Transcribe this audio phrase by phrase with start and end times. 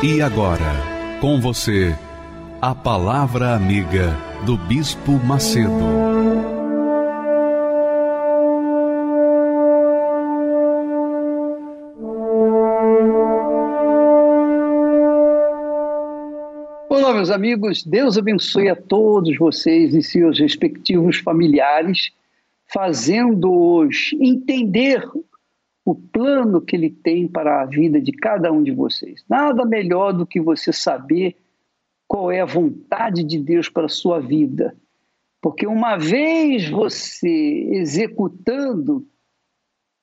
[0.00, 1.92] E agora, com você,
[2.62, 4.16] a Palavra Amiga
[4.46, 5.72] do Bispo Macedo.
[16.88, 22.12] Olá, meus amigos, Deus abençoe a todos vocês e seus respectivos familiares,
[22.68, 25.02] fazendo-os entender
[25.88, 29.24] o plano que ele tem para a vida de cada um de vocês.
[29.26, 31.34] Nada melhor do que você saber
[32.06, 34.76] qual é a vontade de Deus para a sua vida.
[35.40, 39.06] Porque uma vez você executando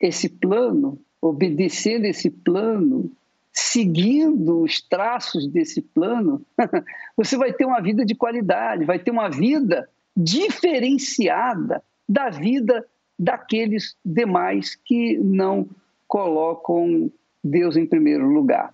[0.02, 3.12] esse plano, obedecendo esse plano,
[3.54, 6.44] seguindo os traços desse plano,
[7.16, 12.84] você vai ter uma vida de qualidade, vai ter uma vida diferenciada da vida
[13.18, 15.68] daqueles demais que não
[16.08, 17.12] colocam
[17.44, 18.74] Deus em primeiro lugar.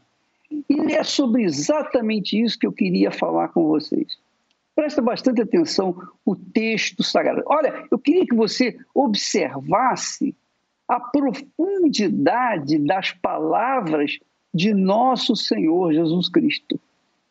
[0.70, 4.18] E é sobre exatamente isso que eu queria falar com vocês.
[4.76, 7.44] Presta bastante atenção o texto sagrado.
[7.46, 10.36] Olha, eu queria que você observasse
[10.88, 14.20] a profundidade das palavras
[14.54, 16.80] de nosso Senhor Jesus Cristo.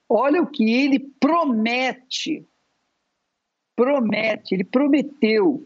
[0.08, 2.46] Olha o que ele promete.
[3.76, 5.62] Promete, ele prometeu.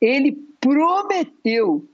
[0.00, 1.88] Ele prometeu.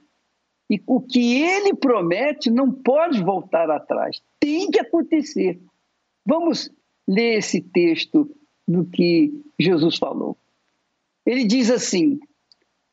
[0.69, 5.61] E o que ele promete não pode voltar atrás, tem que acontecer.
[6.25, 6.71] Vamos
[7.07, 8.33] ler esse texto
[8.67, 10.37] do que Jesus falou.
[11.25, 12.19] Ele diz assim: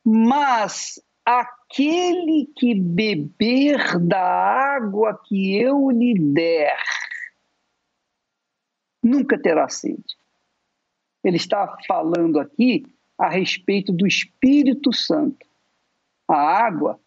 [0.05, 6.77] Mas aquele que beber da água que eu lhe der,
[9.03, 10.19] nunca terá sede.
[11.23, 12.85] Ele está falando aqui
[13.21, 15.47] a respeito do Espírito Santo.
[16.27, 16.99] A água,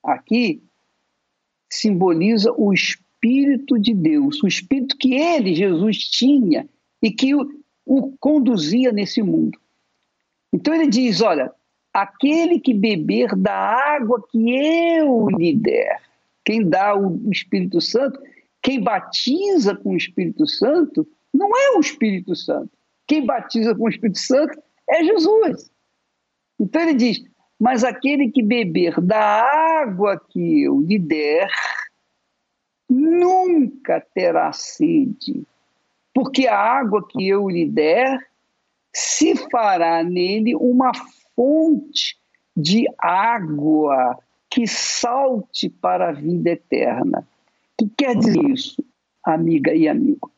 [0.00, 0.62] aqui,
[1.68, 6.68] simboliza o Espírito de Deus, o Espírito que ele, Jesus, tinha
[7.02, 7.50] e que o,
[7.84, 9.58] o conduzia nesse mundo.
[10.52, 11.52] Então ele diz: olha,
[11.92, 13.52] aquele que beber da
[13.96, 16.00] água que eu lhe der,
[16.44, 18.20] quem dá o Espírito Santo,
[18.62, 21.04] quem batiza com o Espírito Santo,
[21.34, 22.70] não é o Espírito Santo.
[23.08, 25.70] Quem batiza com o Espírito Santo é Jesus.
[26.58, 27.22] Então ele diz:
[27.62, 31.48] mas aquele que beber da água que eu lhe der,
[32.90, 35.46] nunca terá sede,
[36.12, 38.18] porque a água que eu lhe der
[38.92, 40.90] se fará nele uma
[41.36, 42.18] fonte
[42.56, 44.18] de água
[44.50, 47.26] que salte para a vida eterna.
[47.80, 48.84] O que quer dizer isso,
[49.24, 50.32] amiga e amigo?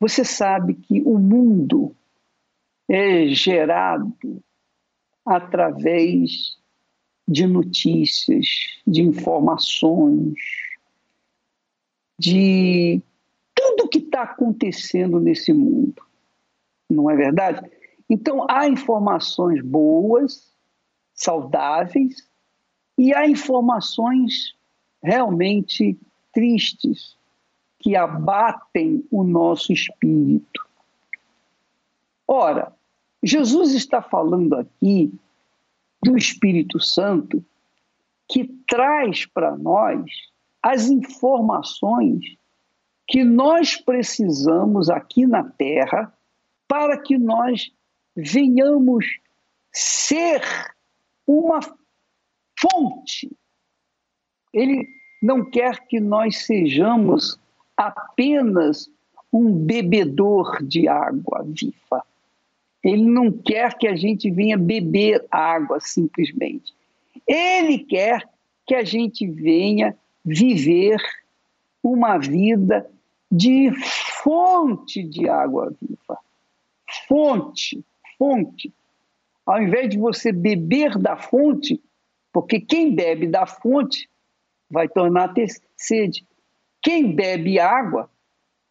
[0.00, 1.94] Você sabe que o mundo
[2.92, 4.12] é gerado
[5.24, 6.58] através
[7.26, 8.46] de notícias,
[8.84, 10.34] de informações,
[12.18, 13.00] de
[13.54, 16.02] tudo que está acontecendo nesse mundo.
[16.90, 17.70] Não é verdade?
[18.08, 20.52] Então, há informações boas,
[21.14, 22.28] saudáveis,
[22.98, 24.56] e há informações
[25.00, 25.96] realmente
[26.32, 27.16] tristes,
[27.78, 30.68] que abatem o nosso espírito.
[32.26, 32.74] Ora,
[33.22, 35.12] Jesus está falando aqui
[36.02, 37.44] do Espírito Santo
[38.28, 40.04] que traz para nós
[40.62, 42.36] as informações
[43.06, 46.12] que nós precisamos aqui na Terra
[46.68, 47.72] para que nós
[48.14, 49.04] venhamos
[49.72, 50.42] ser
[51.26, 51.60] uma
[52.58, 53.36] fonte.
[54.52, 54.86] Ele
[55.20, 57.38] não quer que nós sejamos
[57.76, 58.88] apenas
[59.32, 62.04] um bebedor de água viva.
[62.82, 66.72] Ele não quer que a gente venha beber água simplesmente.
[67.26, 68.28] Ele quer
[68.66, 70.98] que a gente venha viver
[71.82, 72.88] uma vida
[73.30, 73.70] de
[74.22, 76.18] fonte de água viva.
[77.06, 77.84] Fonte,
[78.18, 78.72] fonte.
[79.46, 81.80] Ao invés de você beber da fonte,
[82.32, 84.08] porque quem bebe da fonte
[84.70, 86.24] vai tornar ter sede.
[86.82, 88.08] Quem bebe água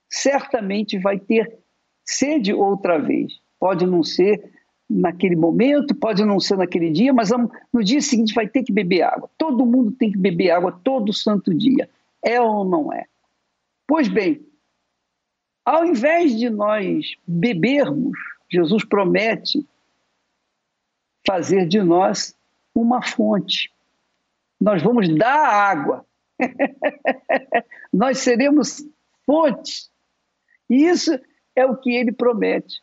[0.09, 1.59] certamente vai ter
[2.03, 3.39] sede outra vez.
[3.59, 4.51] Pode não ser
[4.89, 7.29] naquele momento, pode não ser naquele dia, mas
[7.71, 9.29] no dia seguinte vai ter que beber água.
[9.37, 11.89] Todo mundo tem que beber água todo santo dia.
[12.23, 13.05] É ou não é?
[13.87, 14.45] Pois bem,
[15.63, 18.17] ao invés de nós bebermos,
[18.49, 19.67] Jesus promete
[21.25, 22.35] fazer de nós
[22.73, 23.71] uma fonte.
[24.59, 26.05] Nós vamos dar água.
[27.93, 28.83] nós seremos
[29.25, 29.91] fontes.
[30.69, 31.11] E isso
[31.55, 32.81] é o que ele promete,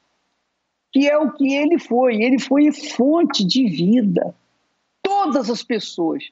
[0.93, 2.23] que é o que ele foi.
[2.23, 4.35] Ele foi fonte de vida.
[5.03, 6.25] Todas as pessoas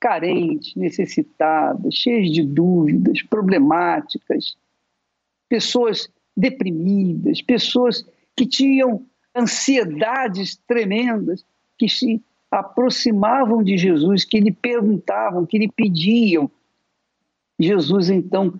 [0.00, 4.56] carentes, necessitadas, cheias de dúvidas, problemáticas,
[5.48, 8.06] pessoas deprimidas, pessoas
[8.36, 9.04] que tinham
[9.34, 11.44] ansiedades tremendas,
[11.76, 16.50] que se aproximavam de Jesus, que lhe perguntavam, que lhe pediam.
[17.58, 18.54] Jesus então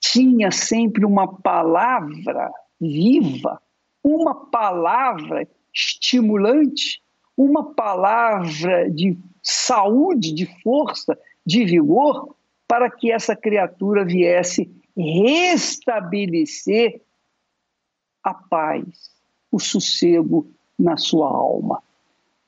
[0.00, 2.50] tinha sempre uma palavra
[2.80, 3.60] viva,
[4.02, 7.02] uma palavra estimulante,
[7.36, 12.34] uma palavra de saúde, de força, de vigor,
[12.66, 17.00] para que essa criatura viesse restabelecer
[18.22, 19.10] a paz,
[19.50, 21.82] o sossego na sua alma.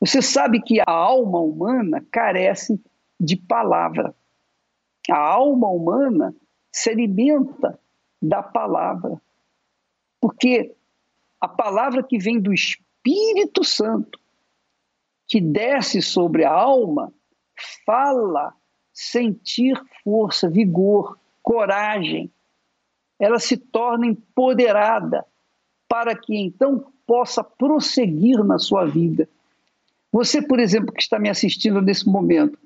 [0.01, 2.81] Você sabe que a alma humana carece
[3.19, 4.15] de palavra.
[5.11, 6.35] A alma humana
[6.73, 7.79] se alimenta
[8.21, 9.21] da palavra.
[10.21, 10.75] Porque
[11.41, 14.19] a palavra que vem do Espírito Santo,
[15.27, 17.13] que desce sobre a alma,
[17.87, 18.55] fala
[18.93, 22.31] sentir força, vigor, coragem.
[23.19, 25.25] Ela se torna empoderada
[25.89, 29.29] para que então possa prosseguir na sua vida.
[30.13, 32.59] Você, por exemplo, que está me assistindo nesse momento,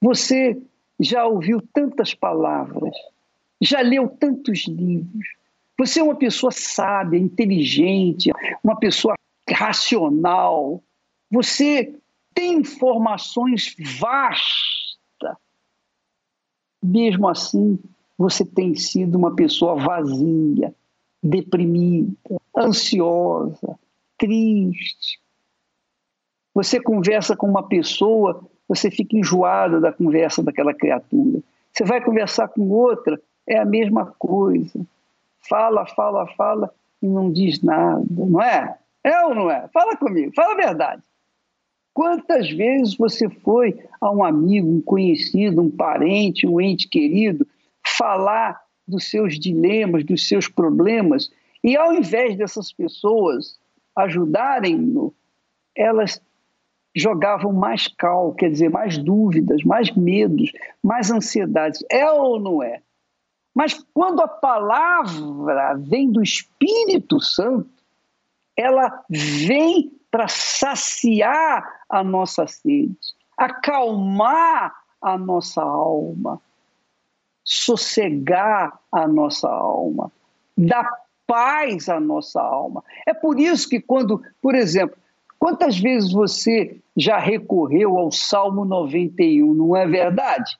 [0.00, 0.60] você
[0.98, 2.94] já ouviu tantas palavras,
[3.60, 5.37] já leu tantos livros,
[5.78, 8.32] você é uma pessoa sábia, inteligente,
[8.64, 9.14] uma pessoa
[9.48, 10.82] racional.
[11.30, 11.94] Você
[12.34, 15.36] tem informações vastas.
[16.82, 17.78] Mesmo assim,
[18.16, 20.74] você tem sido uma pessoa vazia,
[21.22, 22.12] deprimida,
[22.56, 23.78] ansiosa,
[24.18, 25.20] triste.
[26.54, 31.40] Você conversa com uma pessoa, você fica enjoada da conversa daquela criatura.
[31.72, 34.84] Você vai conversar com outra, é a mesma coisa
[35.48, 38.78] fala, fala, fala e não diz nada, não é?
[39.04, 39.68] É ou não é?
[39.72, 41.02] Fala comigo, fala a verdade.
[41.94, 47.46] Quantas vezes você foi a um amigo, um conhecido, um parente, um ente querido,
[47.84, 51.30] falar dos seus dilemas, dos seus problemas,
[51.62, 53.58] e ao invés dessas pessoas
[53.96, 55.12] ajudarem-no,
[55.76, 56.20] elas
[56.94, 60.52] jogavam mais cal, quer dizer, mais dúvidas, mais medos,
[60.82, 61.84] mais ansiedades.
[61.90, 62.80] É ou não é?
[63.58, 67.68] Mas quando a palavra vem do Espírito Santo,
[68.56, 72.96] ela vem para saciar a nossa sede,
[73.36, 74.72] acalmar
[75.02, 76.40] a nossa alma,
[77.42, 80.12] sossegar a nossa alma,
[80.56, 80.88] dar
[81.26, 82.84] paz à nossa alma.
[83.04, 84.96] É por isso que quando, por exemplo,
[85.36, 90.56] quantas vezes você já recorreu ao Salmo 91, não é verdade?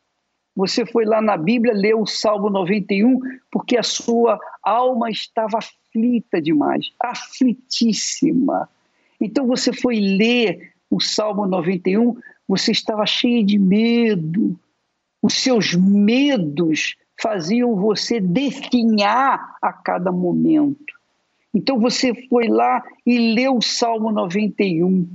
[0.58, 6.42] Você foi lá na Bíblia, leu o Salmo 91, porque a sua alma estava aflita
[6.42, 8.68] demais, aflitíssima.
[9.20, 12.16] Então você foi ler o Salmo 91,
[12.48, 14.58] você estava cheio de medo.
[15.22, 20.92] Os seus medos faziam você definhar a cada momento.
[21.54, 25.08] Então você foi lá e leu o Salmo 91.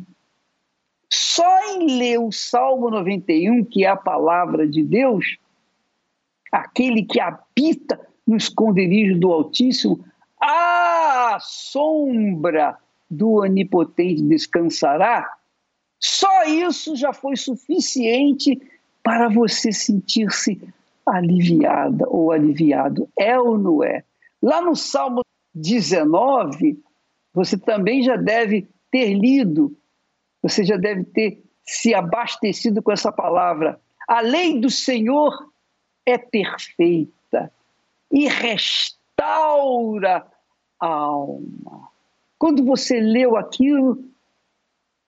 [1.16, 5.38] Só em ler o Salmo 91, que é a palavra de Deus,
[6.52, 10.04] aquele que habita no esconderijo do Altíssimo,
[10.42, 15.32] a sombra do Onipotente descansará.
[16.00, 18.60] Só isso já foi suficiente
[19.04, 20.60] para você sentir-se
[21.06, 23.08] aliviada ou aliviado.
[23.16, 24.04] É ou não é?
[24.42, 25.22] Lá no Salmo
[25.54, 26.82] 19,
[27.32, 29.78] você também já deve ter lido
[30.44, 33.80] você já deve ter se abastecido com essa palavra.
[34.08, 35.34] A lei do Senhor
[36.06, 37.52] é perfeita
[38.12, 40.28] e restaura
[40.80, 41.90] a alma.
[42.38, 44.04] Quando você leu aquilo,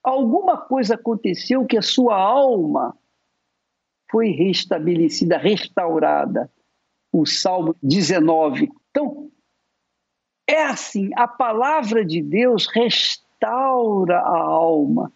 [0.02, 2.96] alguma coisa aconteceu que a sua alma
[4.10, 6.50] foi restabelecida, restaurada.
[7.12, 8.70] O Salmo 19.
[8.90, 9.30] Então,
[10.46, 15.12] é assim: a palavra de Deus restaura a alma.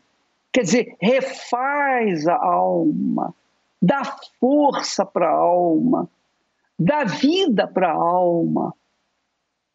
[0.53, 3.35] Quer dizer, refaz a alma,
[3.81, 4.05] dá
[4.41, 6.11] força para a alma,
[6.79, 8.75] dá vida para a alma.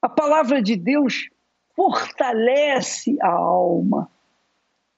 [0.02, 1.30] A palavra de Deus
[1.76, 4.12] fortalece a alma.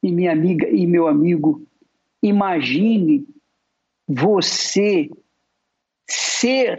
[0.01, 1.65] E minha amiga e meu amigo,
[2.22, 3.27] imagine
[4.07, 5.10] você
[6.07, 6.77] ser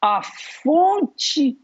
[0.00, 1.58] a fonte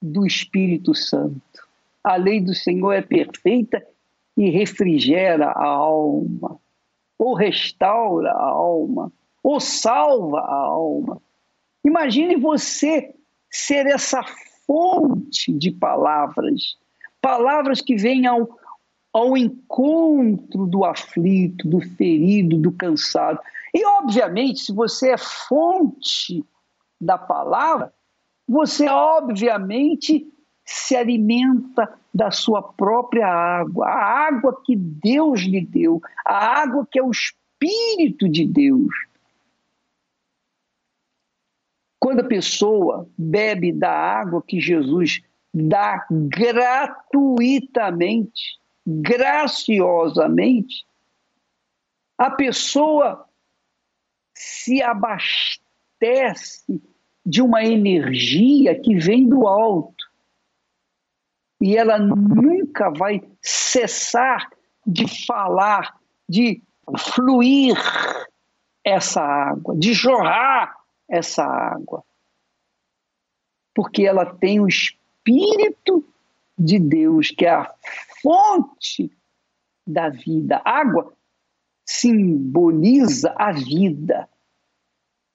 [0.00, 1.66] do Espírito Santo.
[2.02, 3.84] A lei do Senhor é perfeita
[4.36, 6.58] e refrigera a alma,
[7.18, 9.12] ou restaura a alma,
[9.42, 11.22] ou salva a alma.
[11.84, 13.14] Imagine você
[13.50, 14.22] ser essa
[14.66, 16.76] fonte de palavras,
[17.20, 18.48] palavras que vêm ao,
[19.12, 23.40] ao encontro do aflito, do ferido, do cansado.
[23.72, 26.44] E, obviamente, se você é fonte
[27.00, 27.92] da palavra,
[28.48, 30.26] você, obviamente,
[30.66, 36.98] se alimenta da sua própria água, a água que Deus lhe deu, a água que
[36.98, 38.92] é o Espírito de Deus.
[42.00, 45.22] Quando a pessoa bebe da água que Jesus
[45.54, 50.84] dá gratuitamente, graciosamente,
[52.18, 53.26] a pessoa
[54.34, 56.82] se abastece
[57.24, 59.95] de uma energia que vem do alto.
[61.60, 64.50] E ela nunca vai cessar
[64.86, 65.98] de falar,
[66.28, 66.62] de
[66.98, 67.76] fluir
[68.84, 70.76] essa água, de jorrar
[71.08, 72.04] essa água.
[73.74, 76.06] Porque ela tem o Espírito
[76.58, 77.74] de Deus, que é a
[78.22, 79.10] fonte
[79.86, 80.60] da vida.
[80.64, 81.12] A água
[81.84, 84.28] simboliza a vida.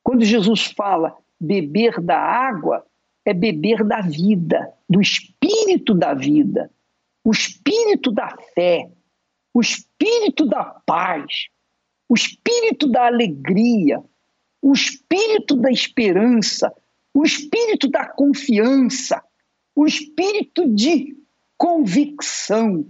[0.04, 2.86] Quando Jesus fala beber da água,
[3.26, 6.72] é beber da vida, do espírito da vida,
[7.24, 8.90] o espírito da fé,
[9.54, 11.48] o espírito da paz,
[12.10, 14.04] o espírito da alegria,
[14.62, 16.74] o espírito da esperança,
[17.14, 19.24] o espírito da confiança,
[19.76, 21.16] o espírito de
[21.58, 22.86] convicção,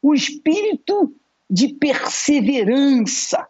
[0.00, 1.14] o espírito
[1.50, 3.46] de perseverança.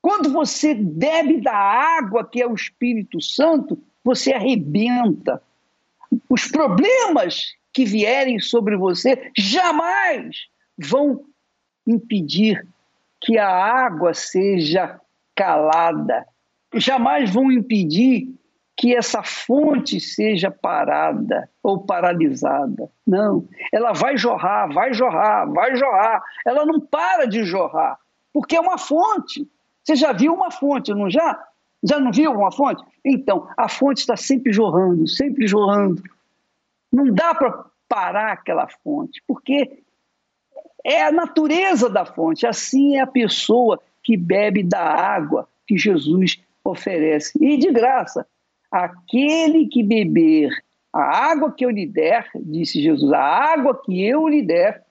[0.00, 5.42] Quando você bebe da água que é o Espírito Santo, você arrebenta.
[6.28, 10.36] Os problemas que vierem sobre você jamais
[10.76, 11.24] vão
[11.86, 12.66] impedir
[13.20, 15.00] que a água seja
[15.34, 16.26] calada,
[16.74, 18.28] jamais vão impedir
[18.76, 22.88] que essa fonte seja parada ou paralisada.
[23.04, 26.22] Não, ela vai jorrar, vai jorrar, vai jorrar.
[26.46, 27.98] Ela não para de jorrar,
[28.32, 29.48] porque é uma fonte.
[29.82, 31.44] Você já viu uma fonte, não já?
[31.82, 32.82] Já não viu uma fonte?
[33.04, 36.02] Então, a fonte está sempre jorrando, sempre jorrando.
[36.92, 39.82] Não dá para parar aquela fonte, porque
[40.84, 42.46] é a natureza da fonte.
[42.46, 47.38] Assim é a pessoa que bebe da água que Jesus oferece.
[47.40, 48.26] E de graça,
[48.70, 50.50] aquele que beber
[50.92, 54.84] a água que eu lhe der, disse Jesus, a água que eu lhe der,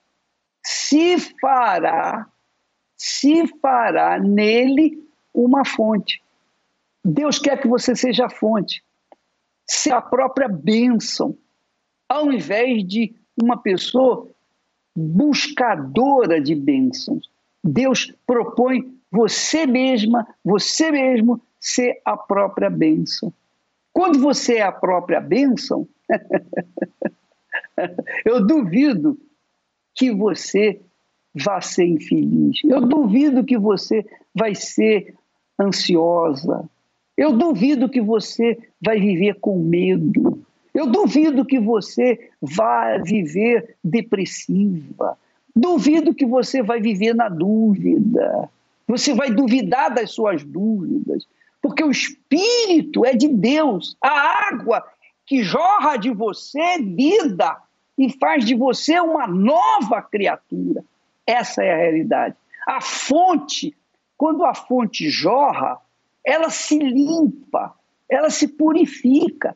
[0.63, 2.27] se fará,
[2.95, 5.03] se fará nele
[5.33, 6.21] uma fonte.
[7.09, 8.83] Deus quer que você seja a fonte,
[9.65, 11.37] ser a própria bênção,
[12.09, 14.27] ao invés de uma pessoa
[14.93, 17.31] buscadora de bênçãos.
[17.63, 23.33] Deus propõe você mesma, você mesmo ser a própria bênção.
[23.93, 25.87] Quando você é a própria bênção,
[28.25, 29.17] eu duvido
[29.95, 30.81] que você
[31.33, 32.59] vá ser infeliz.
[32.65, 35.15] Eu duvido que você vai ser
[35.57, 36.69] ansiosa.
[37.17, 40.43] Eu duvido que você vai viver com medo.
[40.73, 45.17] Eu duvido que você vá viver depressiva.
[45.55, 48.49] Duvido que você vai viver na dúvida.
[48.87, 51.27] Você vai duvidar das suas dúvidas
[51.67, 53.97] porque o Espírito é de Deus.
[54.01, 54.83] A água
[55.25, 57.57] que jorra de você é vida
[57.97, 60.83] e faz de você uma nova criatura.
[61.25, 62.35] Essa é a realidade.
[62.65, 63.75] A fonte,
[64.15, 65.77] quando a fonte jorra,
[66.27, 67.73] ela se limpa,
[68.09, 69.55] ela se purifica.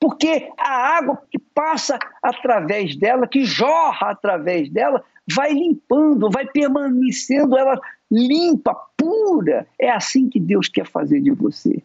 [0.00, 7.58] Porque a água que passa através dela, que jorra através dela, vai limpando, vai permanecendo
[7.58, 7.78] ela
[8.10, 9.66] limpa, pura.
[9.78, 11.82] É assim que Deus quer fazer de você.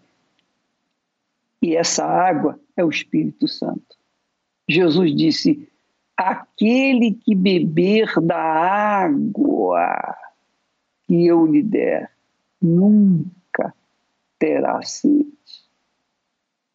[1.61, 3.97] E essa água é o Espírito Santo.
[4.69, 5.69] Jesus disse:
[6.15, 10.15] aquele que beber da água
[11.03, 12.09] que eu lhe der,
[12.61, 13.40] nunca
[14.41, 15.27] terá sede.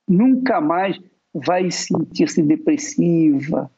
[0.09, 0.97] Nunca mais
[1.35, 3.69] vai sentir-se depressiva,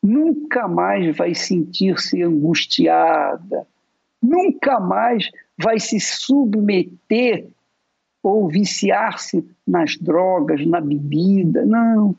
[0.00, 3.66] nunca mais vai sentir-se angustiada,
[4.22, 5.28] nunca mais
[5.58, 7.48] vai se submeter
[8.22, 11.66] ou viciar-se nas drogas, na bebida.
[11.66, 12.14] Não.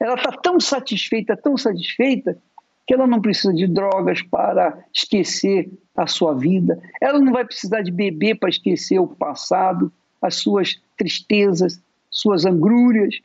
[0.00, 2.36] Ela está tão satisfeita, tão satisfeita,
[2.84, 6.80] que ela não precisa de drogas para esquecer a sua vida.
[7.00, 11.80] Ela não vai precisar de beber para esquecer o passado, as suas tristezas.
[12.10, 13.20] suas angrúrias.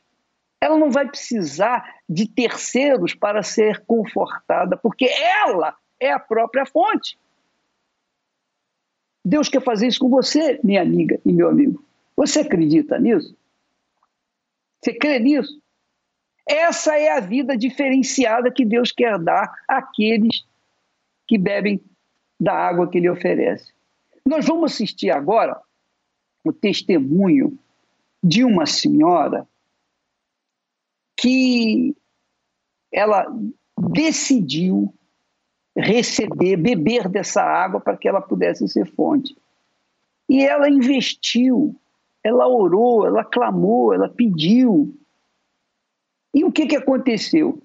[0.60, 7.18] Ela não vai precisar de terceiros para ser confortada, porque ela é a própria fonte.
[9.24, 11.82] Deus quer fazer isso com você, minha amiga e meu amigo.
[12.16, 13.34] Você acredita nisso?
[14.80, 15.60] Você crê nisso?
[16.46, 20.44] Essa é a vida diferenciada que Deus quer dar àqueles
[21.26, 21.80] que bebem
[22.38, 23.72] da água que Ele oferece.
[24.26, 25.58] Nós vamos assistir agora
[26.44, 27.58] o testemunho
[28.22, 29.48] de uma senhora
[31.16, 31.96] que
[32.92, 33.26] ela
[33.90, 34.94] decidiu
[35.76, 39.36] receber, beber dessa água para que ela pudesse ser fonte.
[40.28, 41.74] E ela investiu,
[42.22, 44.96] ela orou, ela clamou, ela pediu.
[46.32, 47.60] E o que, que aconteceu?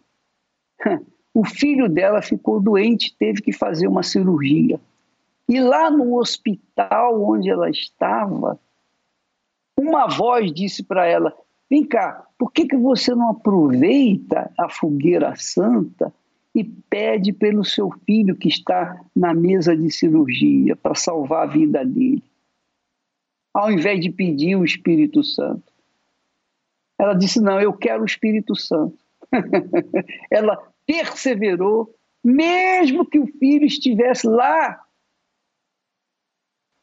[1.32, 4.82] O filho dela ficou doente, teve que fazer uma cirurgia.
[5.48, 8.60] E lá no hospital onde ela estava,
[9.80, 11.36] uma voz disse para ela:
[11.70, 16.14] Vem cá, por que, que você não aproveita a fogueira santa
[16.54, 21.86] e pede pelo seu filho que está na mesa de cirurgia para salvar a vida
[21.86, 22.24] dele?
[23.54, 25.72] Ao invés de pedir o Espírito Santo.
[27.00, 28.98] Ela disse: Não, eu quero o Espírito Santo.
[30.30, 34.84] ela perseverou, mesmo que o filho estivesse lá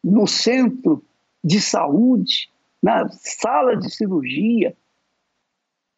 [0.03, 1.05] no centro
[1.43, 2.49] de saúde,
[2.87, 4.73] na sala de cirurgia,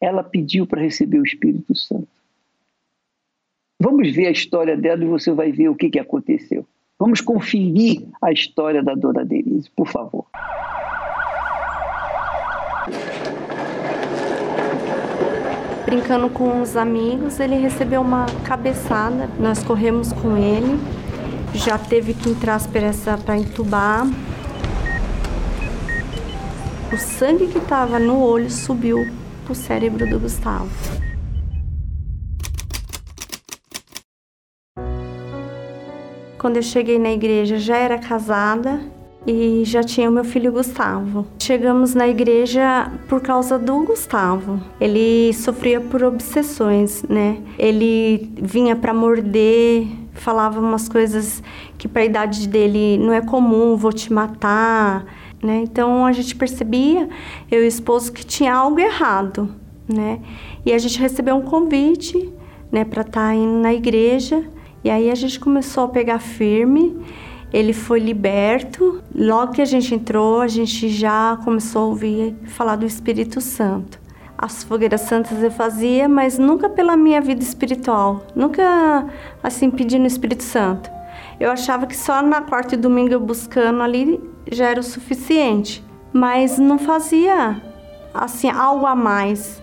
[0.01, 2.07] ela pediu para receber o Espírito Santo.
[3.79, 6.65] Vamos ver a história dela e você vai ver o que, que aconteceu.
[6.97, 10.25] Vamos conferir a história da dona Denise, por favor.
[15.85, 19.29] Brincando com os amigos, ele recebeu uma cabeçada.
[19.39, 20.79] Nós corremos com ele.
[21.53, 22.59] Já teve que entrar
[23.23, 24.07] para entubar.
[26.91, 29.05] O sangue que estava no olho subiu
[29.43, 30.67] para o cérebro do Gustavo.
[36.39, 38.81] Quando eu cheguei na igreja, já era casada
[39.27, 41.27] e já tinha o meu filho Gustavo.
[41.37, 44.59] Chegamos na igreja por causa do Gustavo.
[44.81, 47.37] Ele sofria por obsessões, né?
[47.59, 51.43] Ele vinha para morder, falava umas coisas
[51.77, 55.05] que para a idade dele não é comum, vou te matar,
[55.41, 55.61] né?
[55.63, 57.09] Então a gente percebia,
[57.49, 59.53] eu e o esposo, que tinha algo errado,
[59.87, 60.19] né?
[60.65, 62.31] E a gente recebeu um convite,
[62.71, 64.43] né, para estar tá indo na igreja.
[64.83, 66.95] E aí a gente começou a pegar firme.
[67.51, 69.01] Ele foi liberto.
[69.13, 73.99] Logo que a gente entrou, a gente já começou a ouvir falar do Espírito Santo.
[74.37, 79.05] As fogueiras santas eu fazia, mas nunca pela minha vida espiritual, nunca
[79.43, 80.89] assim pedindo o Espírito Santo.
[81.39, 84.19] Eu achava que só na quarta e domingo eu buscando ali
[84.51, 87.61] já era o suficiente, mas não fazia
[88.13, 89.61] assim algo a mais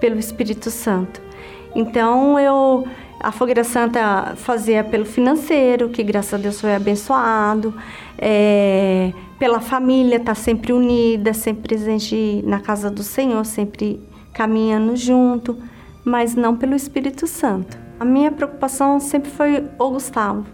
[0.00, 1.22] pelo Espírito Santo.
[1.74, 2.86] Então eu
[3.20, 7.74] a Fogueira Santa fazia pelo financeiro, que graças a Deus foi abençoado,
[8.18, 13.98] é, pela família, tá sempre unida, sempre presente na casa do Senhor, sempre
[14.34, 15.56] caminhando junto,
[16.04, 17.78] mas não pelo Espírito Santo.
[17.98, 20.44] A minha preocupação sempre foi o Gustavo,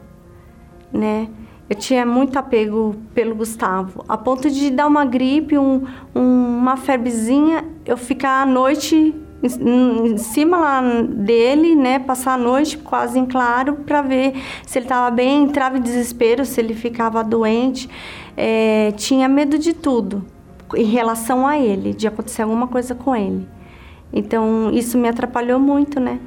[0.92, 1.28] né?
[1.68, 6.76] Eu tinha muito apego pelo Gustavo, a ponto de dar uma gripe, um, um, uma
[6.76, 13.24] febrezinha, eu ficar à noite em cima lá dele, né, passar a noite quase em
[13.24, 14.34] claro para ver
[14.66, 17.88] se ele estava bem, entrava em desespero, se ele ficava doente,
[18.36, 20.24] é, tinha medo de tudo
[20.74, 23.48] em relação a ele, de acontecer alguma coisa com ele.
[24.12, 26.20] Então isso me atrapalhou muito, né,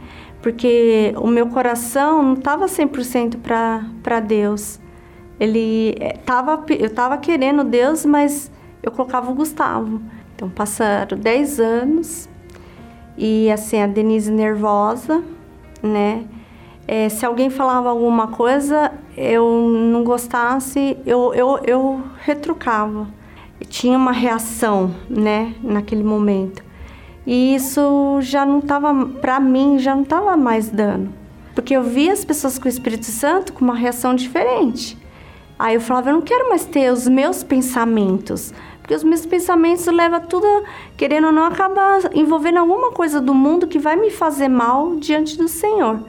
[0.43, 3.37] porque o meu coração não estava 100%
[4.03, 4.77] para Deus.
[5.39, 8.51] Ele é, tava, eu estava querendo Deus, mas
[8.83, 10.01] eu colocava o Gustavo.
[10.35, 12.29] Então passaram 10 anos
[13.17, 15.23] e assim, a Denise nervosa,
[15.81, 16.25] né?
[16.85, 23.07] É, se alguém falava alguma coisa, eu não gostasse, eu, eu, eu retrucava.
[23.69, 26.61] Tinha uma reação, né, naquele momento.
[27.25, 31.09] E isso já não estava, para mim, já não estava mais dando.
[31.55, 34.97] Porque eu via as pessoas com o Espírito Santo com uma reação diferente.
[35.57, 38.53] Aí eu falava, eu não quero mais ter os meus pensamentos.
[38.79, 40.45] Porque os meus pensamentos levam tudo,
[40.97, 45.37] querendo ou não, acaba envolvendo alguma coisa do mundo que vai me fazer mal diante
[45.37, 46.01] do Senhor,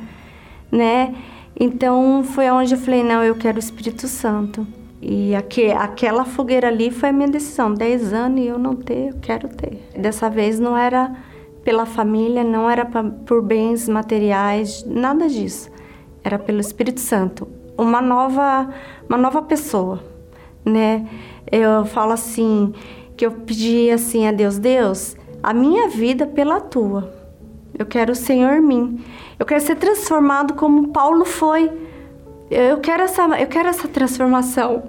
[0.73, 1.15] né?
[1.59, 4.67] Então foi onde eu falei, não, eu quero o Espírito Santo.
[5.07, 7.75] E aqui, aquela fogueira ali foi a minha decisão.
[7.75, 9.87] Dez anos e eu não ter, eu quero ter.
[9.95, 11.15] Dessa vez não era
[11.63, 15.71] pela família, não era pra, por bens materiais, nada disso.
[16.23, 17.47] Era pelo Espírito Santo.
[17.77, 18.73] Uma nova,
[19.07, 20.03] uma nova pessoa,
[20.65, 21.07] né?
[21.51, 22.73] eu falo assim,
[23.17, 27.13] que eu pedi assim a Deus, Deus, a minha vida pela tua.
[27.79, 29.05] Eu quero o Senhor em mim.
[29.39, 31.71] Eu quero ser transformado como Paulo foi.
[32.55, 34.85] Eu quero essa, eu quero essa transformação.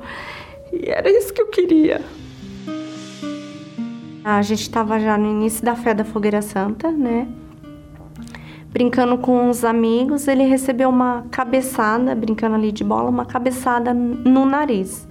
[0.72, 2.00] E era isso que eu queria.
[4.24, 7.28] A gente estava já no início da fé da Fogueira Santa, né?
[8.70, 14.46] Brincando com os amigos, ele recebeu uma cabeçada, brincando ali de bola, uma cabeçada no
[14.46, 15.08] nariz.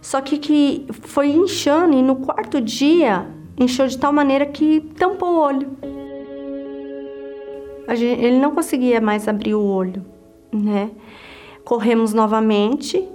[0.00, 3.26] Só que, que foi inchando e no quarto dia
[3.58, 5.76] inchou de tal maneira que tampou o olho.
[7.90, 10.02] Gente, ele não conseguia mais abrir o olho,
[10.50, 10.90] né?
[11.64, 13.08] Corremos novamente.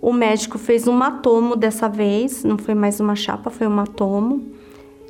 [0.00, 4.42] O médico fez um matomo dessa vez, não foi mais uma chapa, foi um matomo.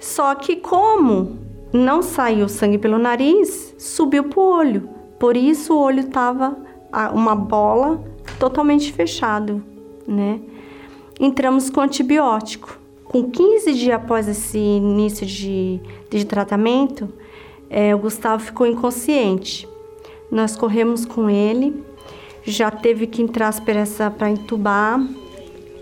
[0.01, 1.39] Só que como
[1.73, 4.89] não saiu sangue pelo nariz, subiu pro olho.
[5.19, 6.57] Por isso o olho tava
[7.15, 8.03] uma bola
[8.39, 9.63] totalmente fechado,
[10.07, 10.41] né?
[11.21, 12.79] Entramos com antibiótico.
[13.05, 17.13] Com 15 dias após esse início de, de tratamento,
[17.69, 19.69] é, o Gustavo ficou inconsciente.
[20.31, 21.85] Nós corremos com ele,
[22.43, 23.53] já teve que entrar
[24.17, 25.01] para entubar,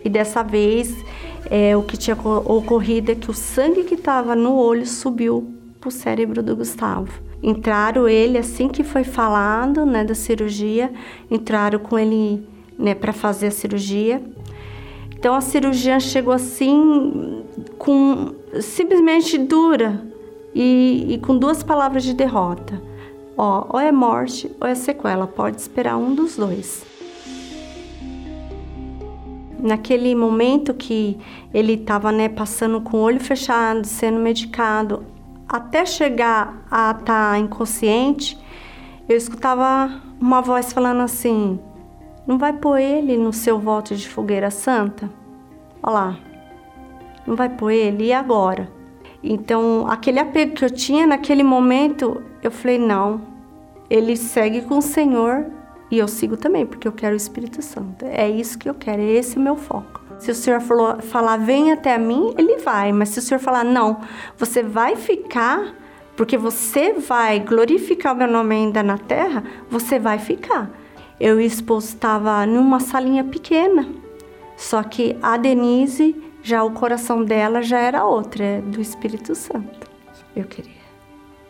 [0.05, 0.97] e dessa vez
[1.51, 5.89] é, o que tinha ocorrido é que o sangue que estava no olho subiu para
[5.89, 7.11] o cérebro do Gustavo.
[7.43, 10.91] Entraram ele, assim que foi falado né, da cirurgia,
[11.31, 14.23] entraram com ele né, para fazer a cirurgia.
[15.17, 17.45] Então a cirurgia chegou assim,
[17.77, 20.05] com simplesmente dura
[20.55, 22.81] e, e com duas palavras de derrota.
[23.41, 26.85] Ó, ou é morte ou é sequela, pode esperar um dos dois.
[29.61, 31.17] Naquele momento que
[31.55, 35.05] ele estava né, passando com o olho fechado, sendo medicado,
[35.49, 38.37] até chegar a estar tá inconsciente,
[39.09, 41.61] eu escutava uma voz falando assim:
[42.27, 45.09] não vai pôr ele no seu voto de fogueira santa?
[45.81, 46.19] Olha lá.
[47.25, 48.07] Não vai pôr ele?
[48.07, 48.78] E agora?
[49.23, 53.21] Então, aquele apego que eu tinha naquele momento, eu falei: não,
[53.91, 55.47] ele segue com o Senhor
[55.91, 58.05] e eu sigo também, porque eu quero o Espírito Santo.
[58.05, 60.03] É isso que eu quero, é esse o meu foco.
[60.19, 62.93] Se o Senhor falou, falar, vem até mim, ele vai.
[62.93, 64.01] Mas se o Senhor falar, não,
[64.37, 65.75] você vai ficar,
[66.17, 70.71] porque você vai glorificar o meu nome ainda na terra, você vai ficar.
[71.21, 73.89] Eu e o esposo estava numa salinha pequena,
[74.57, 79.89] só que a Denise, já o coração dela já era outra, é do Espírito Santo.
[80.35, 80.73] Eu queria.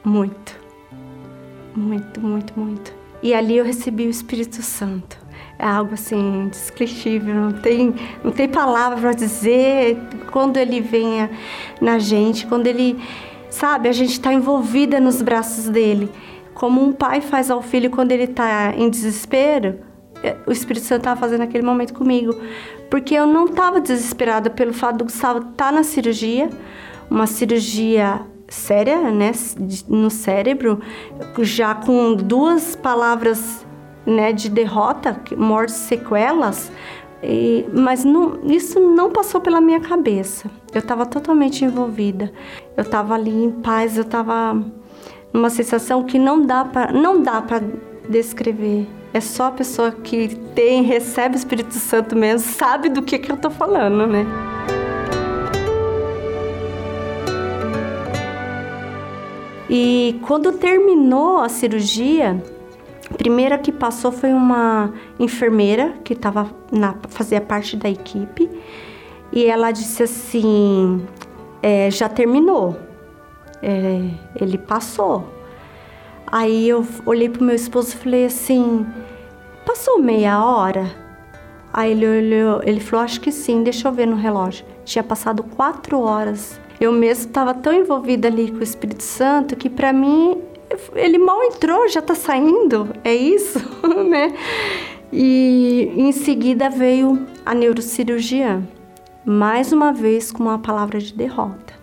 [0.04, 0.58] Muito.
[1.74, 2.92] Muito, muito, muito.
[3.22, 5.18] E ali eu recebi o Espírito Santo.
[5.58, 9.98] É algo assim indescritível, não tem, não tem palavra para dizer
[10.30, 11.30] quando ele venha
[11.80, 12.96] na gente, quando ele,
[13.50, 16.10] sabe, a gente está envolvida nos braços dele
[16.58, 19.78] como um pai faz ao filho quando ele está em desespero,
[20.24, 22.34] é, o Espírito Santo estava fazendo naquele momento comigo.
[22.90, 26.48] Porque eu não estava desesperada pelo fato do Gustavo estar tá na cirurgia,
[27.10, 29.32] uma cirurgia séria, né,
[29.88, 30.80] no cérebro,
[31.40, 33.66] já com duas palavras,
[34.06, 36.72] né, de derrota, morte, sequelas,
[37.22, 40.50] e, mas não, isso não passou pela minha cabeça.
[40.72, 42.32] Eu estava totalmente envolvida.
[42.76, 44.62] Eu estava ali em paz, eu estava
[45.32, 47.62] uma sensação que não dá para não dá para
[48.08, 48.86] descrever.
[49.12, 53.32] É só a pessoa que tem, recebe o Espírito Santo mesmo, sabe do que, que
[53.32, 54.26] eu tô falando, né?
[59.70, 62.42] E quando terminou a cirurgia,
[63.10, 68.48] a primeira que passou foi uma enfermeira que tava na, fazia parte da equipe
[69.32, 71.02] e ela disse assim:
[71.62, 72.88] é, já terminou
[73.62, 75.37] é, ele passou.
[76.30, 78.86] Aí eu olhei pro meu esposo e falei assim:
[79.64, 80.90] passou meia hora?
[81.72, 84.64] Aí ele olhou, ele falou: acho que sim, deixa eu ver no relógio.
[84.84, 86.60] Tinha passado quatro horas.
[86.80, 90.40] Eu mesmo estava tão envolvida ali com o Espírito Santo que para mim
[90.94, 92.88] ele mal entrou, já tá saindo.
[93.02, 93.58] É isso,
[94.08, 94.32] né?
[95.12, 98.62] E em seguida veio a neurocirurgiã,
[99.24, 101.78] mais uma vez com uma palavra de derrota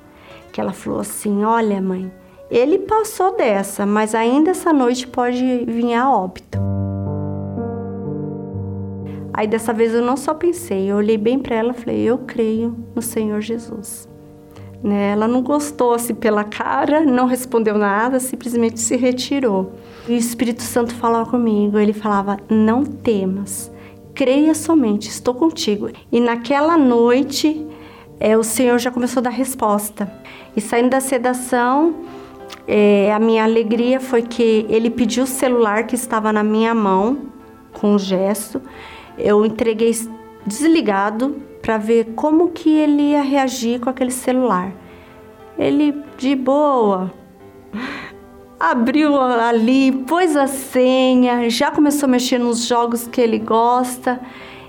[0.55, 2.09] que ela falou assim: Olha, mãe,
[2.49, 6.59] ele passou dessa, mas ainda essa noite pode vir a óbito.
[9.33, 12.19] Aí dessa vez eu não só pensei, eu olhei bem para ela e falei: Eu
[12.19, 14.07] creio no Senhor Jesus.
[14.81, 15.11] Né?
[15.11, 19.73] Ela não gostou assim pela cara, não respondeu nada, simplesmente se retirou.
[20.07, 23.71] E o Espírito Santo falava comigo, ele falava: Não temas,
[24.13, 25.89] creia somente, estou contigo.
[26.11, 27.67] E naquela noite
[28.19, 30.09] é, o Senhor já começou a dar resposta.
[30.55, 31.95] E saindo da sedação,
[32.67, 37.17] é, a minha alegria foi que ele pediu o celular que estava na minha mão,
[37.73, 38.61] com um gesto.
[39.17, 39.91] Eu entreguei
[40.45, 44.71] desligado para ver como que ele ia reagir com aquele celular.
[45.57, 47.11] Ele, de boa,
[48.59, 54.19] abriu ali, pôs a senha, já começou a mexer nos jogos que ele gosta.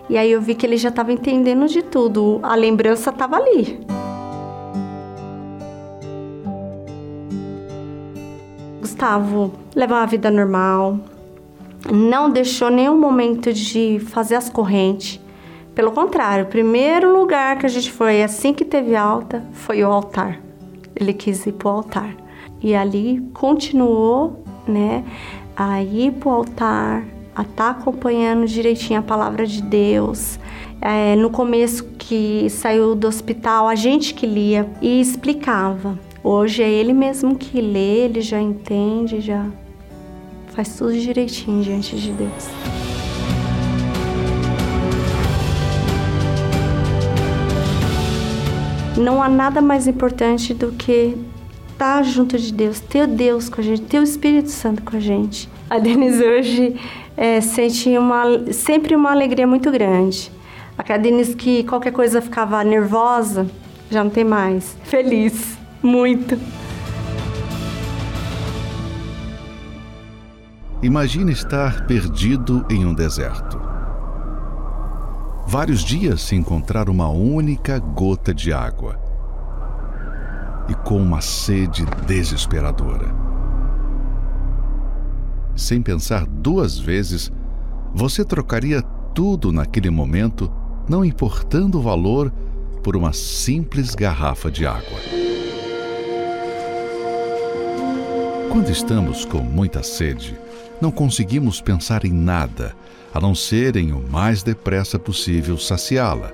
[0.08, 2.38] E aí eu vi que ele já estava entendendo de tudo.
[2.42, 3.80] A lembrança estava ali.
[8.96, 10.98] Gustavo levava uma vida normal,
[11.92, 15.20] não deixou nenhum momento de fazer as correntes.
[15.74, 19.92] Pelo contrário, o primeiro lugar que a gente foi assim que teve alta foi o
[19.92, 20.40] altar.
[20.98, 22.16] Ele quis ir para o altar.
[22.62, 25.04] E ali continuou, né,
[25.54, 27.04] a ir para o altar,
[27.34, 30.40] a estar tá acompanhando direitinho a palavra de Deus.
[30.80, 36.05] É, no começo que saiu do hospital, a gente que lia e explicava.
[36.28, 39.46] Hoje é ele mesmo que lê, ele já entende, já
[40.48, 42.48] faz tudo direitinho diante de Deus.
[48.98, 51.16] Não há nada mais importante do que
[51.70, 55.00] estar junto de Deus, ter Deus com a gente, ter o Espírito Santo com a
[55.00, 55.48] gente.
[55.70, 56.74] A Denise hoje
[57.16, 60.32] é, sente uma, sempre uma alegria muito grande.
[60.76, 63.46] A Denise que qualquer coisa ficava nervosa,
[63.88, 64.76] já não tem mais.
[64.82, 65.55] Feliz,
[65.86, 66.38] muito.
[70.82, 73.58] Imagine estar perdido em um deserto.
[75.46, 79.00] Vários dias sem encontrar uma única gota de água
[80.68, 83.14] e com uma sede desesperadora.
[85.54, 87.32] Sem pensar duas vezes,
[87.94, 88.82] você trocaria
[89.14, 90.52] tudo naquele momento,
[90.88, 92.30] não importando o valor,
[92.82, 95.25] por uma simples garrafa de água.
[98.56, 100.34] Quando estamos com muita sede,
[100.80, 102.74] não conseguimos pensar em nada
[103.12, 106.32] a não ser em o mais depressa possível saciá-la,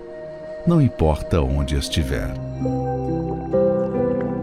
[0.65, 2.33] não importa onde estiver.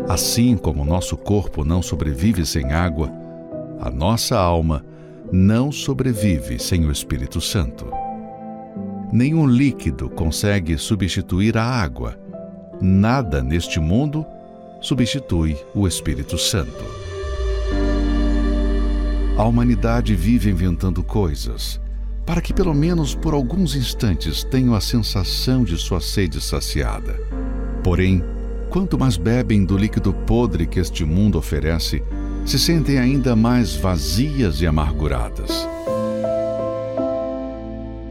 [0.09, 3.09] Assim como nosso corpo não sobrevive sem água,
[3.79, 4.83] a nossa alma
[5.31, 7.87] não sobrevive sem o Espírito Santo.
[9.09, 12.19] Nenhum líquido consegue substituir a água.
[12.81, 14.25] Nada neste mundo
[14.81, 16.98] substitui o Espírito Santo.
[19.39, 21.79] A humanidade vive inventando coisas
[22.25, 27.17] para que, pelo menos por alguns instantes, tenham a sensação de sua sede saciada.
[27.81, 28.21] Porém,
[28.69, 32.03] quanto mais bebem do líquido podre que este mundo oferece,
[32.45, 35.65] se sentem ainda mais vazias e amarguradas.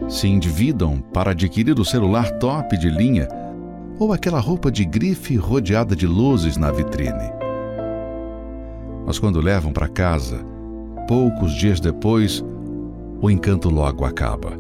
[0.09, 3.29] Se endividam para adquirir o celular top de linha
[3.99, 7.31] ou aquela roupa de grife rodeada de luzes na vitrine.
[9.07, 10.57] Mas quando levam para casa,
[11.09, 12.45] poucos dias depois,
[13.23, 14.53] o encanto logo acaba.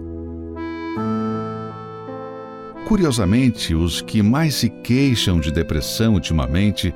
[2.88, 6.94] Curiosamente, os que mais se queixam de depressão ultimamente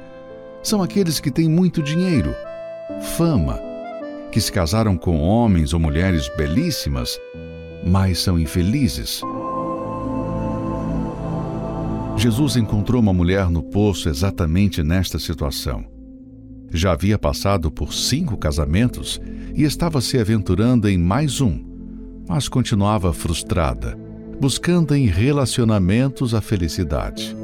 [0.63, 2.35] são aqueles que têm muito dinheiro,
[3.19, 3.61] fama,
[4.33, 7.21] que se casaram com homens ou mulheres belíssimas,
[7.85, 9.21] mas são infelizes.
[12.17, 15.85] Jesus encontrou uma mulher no poço exatamente nesta situação.
[16.71, 19.21] Já havia passado por cinco casamentos
[19.55, 21.63] e estava se aventurando em mais um,
[22.29, 24.03] mas continuava frustrada
[24.43, 27.37] buscando em relacionamentos a felicidade.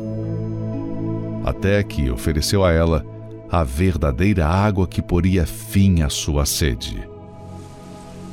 [1.44, 3.06] Até que ofereceu a ela
[3.48, 7.08] a verdadeira água que poria fim à sua sede.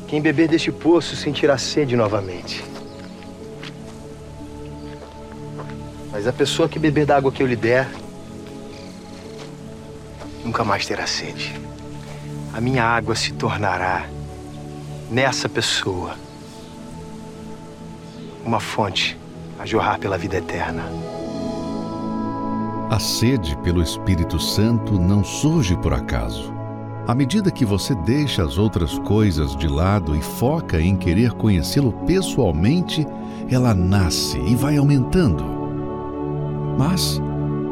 [0.07, 2.63] Quem beber deste poço sentirá sede novamente.
[6.11, 7.87] Mas a pessoa que beber da água que eu lhe der,
[10.43, 11.53] nunca mais terá sede.
[12.55, 14.05] A minha água se tornará
[15.11, 16.15] nessa pessoa
[18.45, 19.17] uma fonte
[19.59, 20.83] a jorrar pela vida eterna.
[22.89, 26.53] A sede pelo Espírito Santo não surge por acaso.
[27.05, 31.91] À medida que você deixa as outras coisas de lado e foca em querer conhecê-lo
[32.07, 33.05] pessoalmente,
[33.51, 35.43] ela nasce e vai aumentando.
[36.77, 37.21] Mas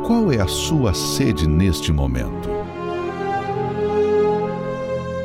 [0.06, 2.63] qual é a sua sede neste momento?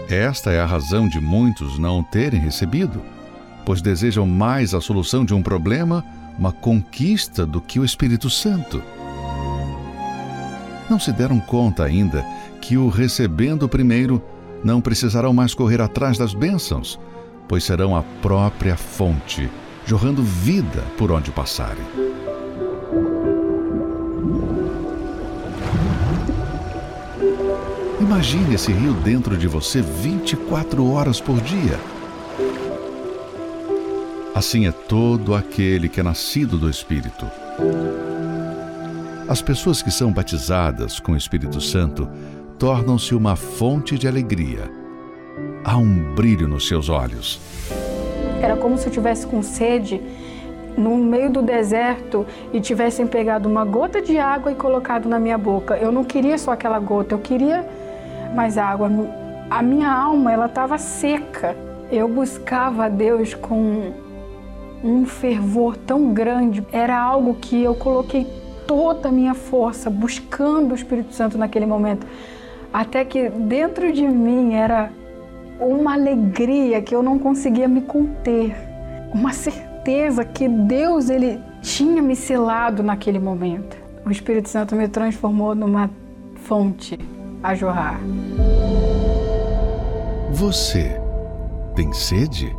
[0.08, 3.02] Esta é a razão de muitos não terem recebido
[3.68, 6.02] pois desejam mais a solução de um problema,
[6.38, 8.82] uma conquista, do que o Espírito Santo.
[10.88, 12.24] Não se deram conta ainda
[12.62, 14.24] que, o recebendo primeiro,
[14.64, 16.98] não precisarão mais correr atrás das bênçãos,
[17.46, 19.50] pois serão a própria fonte,
[19.84, 21.84] jorrando vida por onde passarem.
[28.08, 31.78] Imagine esse rio dentro de você 24 horas por dia
[34.34, 37.26] Assim é todo aquele que é nascido do Espírito.
[39.28, 42.08] As pessoas que são batizadas com o Espírito Santo
[42.58, 44.70] tornam-se uma fonte de alegria.
[45.62, 47.38] Há um brilho nos seus olhos.
[48.40, 50.00] Era como se eu tivesse com sede
[50.78, 55.36] no meio do deserto e tivessem pegado uma gota de água e colocado na minha
[55.36, 55.76] boca.
[55.76, 57.68] Eu não queria só aquela gota, eu queria
[58.34, 58.90] mais água.
[59.50, 61.56] A minha alma, ela estava seca.
[61.90, 63.92] Eu buscava a Deus com
[64.82, 66.64] um fervor tão grande.
[66.72, 68.26] Era algo que eu coloquei
[68.66, 72.06] toda a minha força buscando o Espírito Santo naquele momento,
[72.70, 74.92] até que dentro de mim era
[75.58, 78.54] uma alegria que eu não conseguia me conter,
[79.12, 83.76] uma certeza que Deus ele tinha me selado naquele momento.
[84.04, 85.90] O Espírito Santo me transformou numa
[86.34, 86.98] fonte
[87.42, 88.00] a jorrar.
[90.30, 91.00] Você
[91.74, 92.54] tem sede?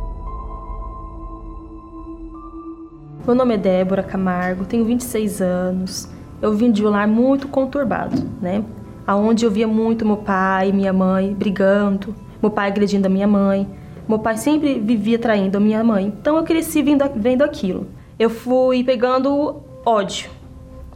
[3.26, 6.08] Meu nome é Débora Camargo, tenho 26 anos.
[6.40, 8.64] Eu vim de um lar muito conturbado, né?
[9.06, 13.26] Aonde eu via muito meu pai e minha mãe brigando, meu pai agredindo a minha
[13.26, 13.68] mãe.
[14.08, 16.06] Meu pai sempre vivia traindo a minha mãe.
[16.06, 17.86] Então eu cresci vendo, vendo aquilo.
[18.18, 20.30] Eu fui pegando ódio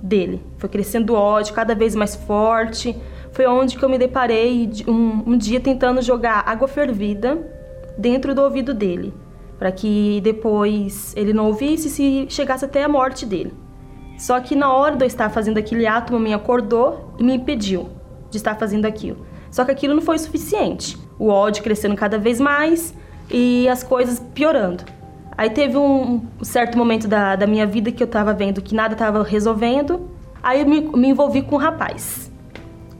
[0.02, 0.42] dele.
[0.58, 2.96] Foi crescendo ódio cada vez mais forte.
[3.34, 7.38] Foi onde que eu me deparei um, um dia tentando jogar água fervida
[7.98, 9.12] dentro do ouvido dele
[9.58, 13.52] para que depois ele não ouvisse se chegasse até a morte dele.
[14.18, 17.34] Só que na hora de eu estar fazendo aquele ato, uma mãe acordou e me
[17.34, 17.88] impediu
[18.30, 19.26] de estar fazendo aquilo.
[19.50, 20.98] Só que aquilo não foi suficiente.
[21.18, 22.94] O ódio crescendo cada vez mais
[23.30, 24.84] e as coisas piorando.
[25.36, 28.94] Aí teve um, certo momento da, da minha vida que eu estava vendo que nada
[28.94, 30.08] estava resolvendo.
[30.42, 32.30] Aí eu me, me, envolvi com um rapaz.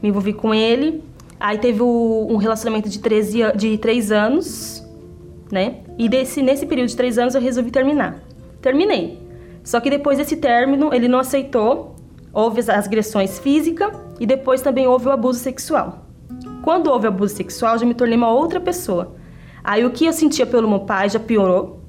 [0.01, 1.03] Me envolvi com ele.
[1.39, 4.85] Aí teve o, um relacionamento de, 13, de 3 anos
[5.51, 5.77] né?
[5.97, 8.19] E desse, nesse período de três anos eu resolvi terminar.
[8.61, 9.21] Terminei.
[9.63, 11.95] Só que depois desse término ele não aceitou,
[12.33, 16.05] houve as agressões físicas e depois também houve o abuso sexual.
[16.61, 19.15] Quando houve abuso sexual, já me tornei uma outra pessoa.
[19.63, 21.79] Aí o que eu sentia pelo meu pai já piorou.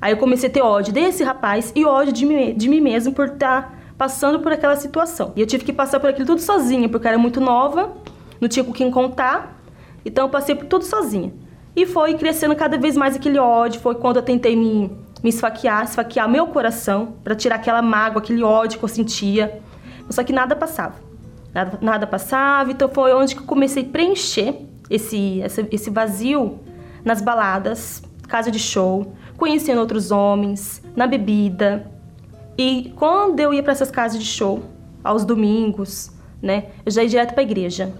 [0.00, 3.12] Aí eu comecei a ter ódio desse rapaz e ódio de mim, de mim mesmo
[3.12, 5.32] por estar tá passando por aquela situação.
[5.36, 7.92] E eu tive que passar por aquilo tudo sozinha, porque eu era muito nova,
[8.40, 9.62] não tinha com quem contar.
[10.04, 11.32] Então eu passei por tudo sozinha.
[11.76, 13.80] E foi crescendo cada vez mais aquele ódio.
[13.80, 14.90] Foi quando eu tentei me,
[15.22, 19.62] me esfaquear, esfaquear meu coração, para tirar aquela mágoa, aquele ódio que eu sentia.
[20.10, 20.96] Só que nada passava.
[21.54, 22.72] Nada, nada passava.
[22.72, 26.58] Então foi onde que eu comecei a preencher esse, esse, esse vazio
[27.04, 31.91] nas baladas, casa de show, conhecendo outros homens, na bebida.
[32.56, 34.62] E quando eu ia para essas casas de show,
[35.02, 36.10] aos domingos,
[36.40, 37.92] né, eu já ia direto para a igreja.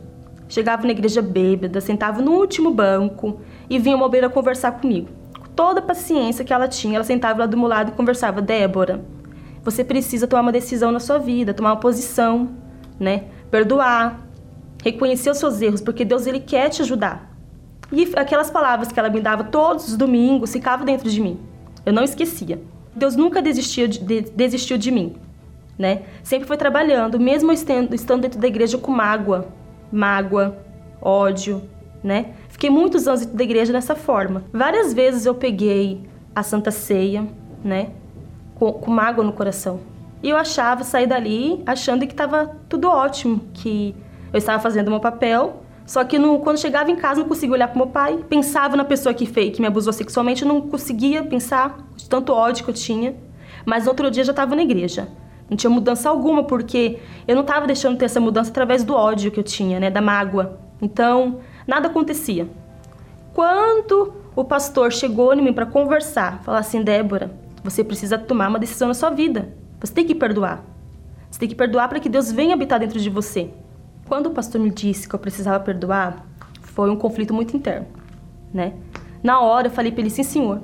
[0.49, 5.09] Chegava na igreja bêbada, sentava no último banco e vinha uma obreira conversar comigo.
[5.39, 8.43] Com toda a paciência que ela tinha, ela sentava lá do meu lado e conversava:
[8.43, 9.03] Débora,
[9.65, 12.51] você precisa tomar uma decisão na sua vida, tomar uma posição,
[13.01, 13.25] né?
[13.51, 14.27] Perdoar,
[14.83, 17.33] reconhecer os seus erros, porque Deus ele quer te ajudar.
[17.91, 21.39] E aquelas palavras que ela me dava todos os domingos ficavam dentro de mim.
[21.85, 22.61] Eu não esquecia.
[22.95, 25.17] Deus nunca desistiu de, de, desistiu de mim,
[25.79, 26.03] né?
[26.23, 29.49] Sempre foi trabalhando, mesmo estando, estando dentro da igreja com mágoa,
[29.91, 30.59] mágoa,
[31.01, 31.63] ódio,
[32.03, 32.33] né?
[32.49, 34.45] Fiquei muitos anos dentro da igreja dessa forma.
[34.53, 36.03] Várias vezes eu peguei
[36.35, 37.27] a Santa Ceia,
[37.65, 37.91] né?
[38.55, 39.81] Com, com mágoa no coração.
[40.23, 43.95] E eu achava, sair dali achando que estava tudo ótimo, que
[44.33, 45.62] eu estava fazendo meu papel.
[45.93, 48.83] Só que no, quando chegava em casa não conseguia olhar para meu pai, pensava na
[48.83, 52.75] pessoa que fez, que me abusou sexualmente, não conseguia pensar de tanto ódio que eu
[52.75, 53.15] tinha.
[53.67, 55.07] Mas outro dia já estava na igreja.
[55.51, 59.31] Não tinha mudança alguma, porque eu não estava deixando ter essa mudança através do ódio
[59.31, 60.59] que eu tinha, né, da mágoa.
[60.81, 62.49] Então, nada acontecia.
[63.35, 67.31] Quando o pastor chegou em mim para conversar, falar assim: Débora,
[67.63, 69.55] você precisa tomar uma decisão na sua vida.
[69.79, 70.65] Você tem que perdoar.
[71.31, 73.51] Você tem que perdoar para que Deus venha habitar dentro de você.
[74.07, 76.27] Quando o pastor me disse que eu precisava perdoar,
[76.61, 77.87] foi um conflito muito interno,
[78.53, 78.75] né?
[79.23, 80.61] Na hora eu falei para ele: sim, senhor.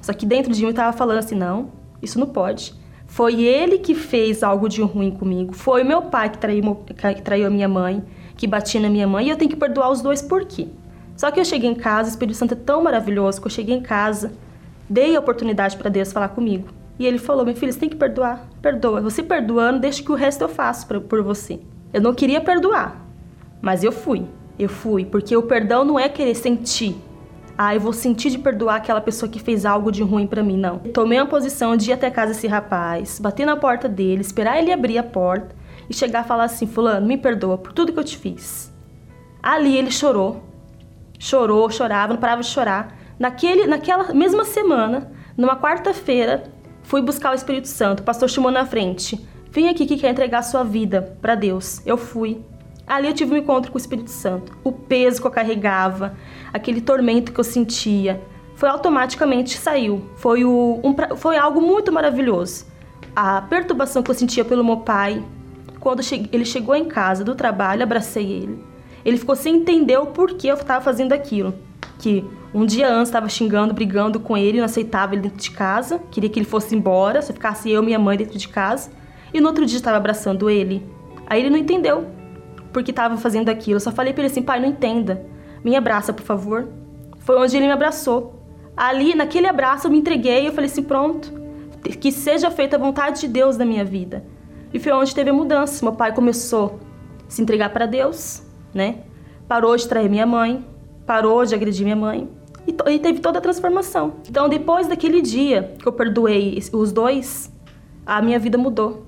[0.00, 2.74] Só que dentro de mim eu estava falando assim: não, isso não pode.
[3.06, 5.54] Foi ele que fez algo de ruim comigo.
[5.54, 8.02] Foi meu pai que traiu, que traiu a minha mãe,
[8.36, 10.68] que batia na minha mãe, e eu tenho que perdoar os dois por quê?
[11.16, 13.74] Só que eu cheguei em casa, o Espírito Santo é tão maravilhoso que eu cheguei
[13.74, 14.32] em casa,
[14.88, 16.68] dei a oportunidade para Deus falar comigo.
[16.98, 18.46] E ele falou: Meu filho, você tem que perdoar.
[18.60, 19.00] Perdoa.
[19.00, 21.60] Você perdoando, deixa que o resto eu faço por você.
[21.92, 23.04] Eu não queria perdoar,
[23.60, 24.26] mas eu fui.
[24.58, 26.96] Eu fui, porque o perdão não é querer sentir.
[27.58, 30.58] Ah, eu vou sentir de perdoar aquela pessoa que fez algo de ruim para mim,
[30.58, 30.78] não.
[30.78, 34.72] Tomei uma posição de ir até casa desse rapaz, bater na porta dele, esperar ele
[34.72, 35.54] abrir a porta
[35.88, 38.72] e chegar a falar assim: Fulano, me perdoa por tudo que eu te fiz.
[39.42, 40.42] Ali ele chorou,
[41.18, 42.94] chorou, chorava, não parava de chorar.
[43.18, 46.44] Naquele, naquela mesma semana, numa quarta-feira,
[46.82, 48.00] fui buscar o Espírito Santo.
[48.00, 49.26] O pastor chamou na frente.
[49.56, 51.80] Vem aqui que quer entregar sua vida para Deus.
[51.86, 52.42] Eu fui.
[52.86, 54.52] Ali eu tive um encontro com o Espírito Santo.
[54.62, 56.14] O peso que eu carregava,
[56.52, 58.22] aquele tormento que eu sentia,
[58.54, 60.10] foi automaticamente saiu.
[60.16, 62.66] Foi, o, um, foi algo muito maravilhoso.
[63.16, 65.24] A perturbação que eu sentia pelo meu pai,
[65.80, 68.62] quando ele chegou em casa do trabalho, abracei ele.
[69.06, 71.54] Ele ficou sem entender o porquê eu estava fazendo aquilo.
[71.98, 75.98] Que um dia antes estava xingando, brigando com ele, não aceitava ele dentro de casa,
[76.10, 78.90] queria que ele fosse embora, só ficasse eu e minha mãe dentro de casa.
[79.32, 80.82] E no outro dia estava abraçando ele.
[81.26, 82.06] Aí ele não entendeu
[82.72, 83.76] porque estava fazendo aquilo.
[83.76, 85.24] Eu só falei para ele assim: pai, não entenda.
[85.64, 86.68] Me abraça, por favor.
[87.20, 88.34] Foi onde ele me abraçou.
[88.76, 91.32] Ali, naquele abraço, eu me entreguei e eu falei assim: pronto,
[92.00, 94.24] que seja feita a vontade de Deus na minha vida.
[94.74, 95.84] E foi onde teve a mudança.
[95.84, 96.78] Meu pai começou
[97.26, 98.42] a se entregar para Deus,
[98.74, 98.98] né?
[99.48, 100.64] Parou de trair minha mãe,
[101.06, 102.28] parou de agredir minha mãe.
[102.66, 104.14] E, e teve toda a transformação.
[104.28, 107.50] Então, depois daquele dia que eu perdoei os dois,
[108.04, 109.05] a minha vida mudou.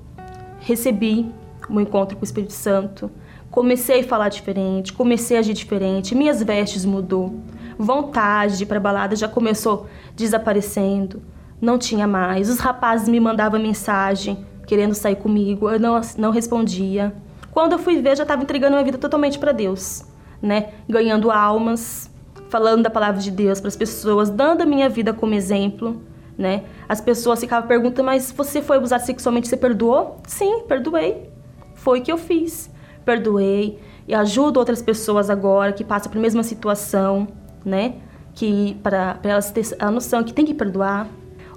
[0.60, 1.32] Recebi
[1.68, 3.10] um encontro com o Espírito Santo,
[3.50, 7.34] comecei a falar diferente, comecei a agir diferente, minhas vestes mudou
[7.78, 9.86] vontade de ir para balada já começou
[10.16, 11.22] desaparecendo,
[11.60, 12.50] não tinha mais.
[12.50, 17.14] Os rapazes me mandavam mensagem querendo sair comigo, eu não, não respondia.
[17.52, 20.04] Quando eu fui ver, já estava entregando minha vida totalmente para Deus,
[20.42, 20.70] né?
[20.88, 22.10] Ganhando almas,
[22.50, 26.02] falando da palavra de Deus para as pessoas, dando a minha vida como exemplo,
[26.38, 26.62] né?
[26.88, 30.18] As pessoas ficavam perguntando, mas você foi abusado sexualmente, você perdoou?
[30.26, 31.28] Sim, perdoei.
[31.74, 32.70] Foi o que eu fiz.
[33.04, 37.26] Perdoei e ajudo outras pessoas agora que passam pela mesma situação,
[37.64, 37.96] né?
[38.34, 41.08] Que para elas ter a noção que tem que perdoar.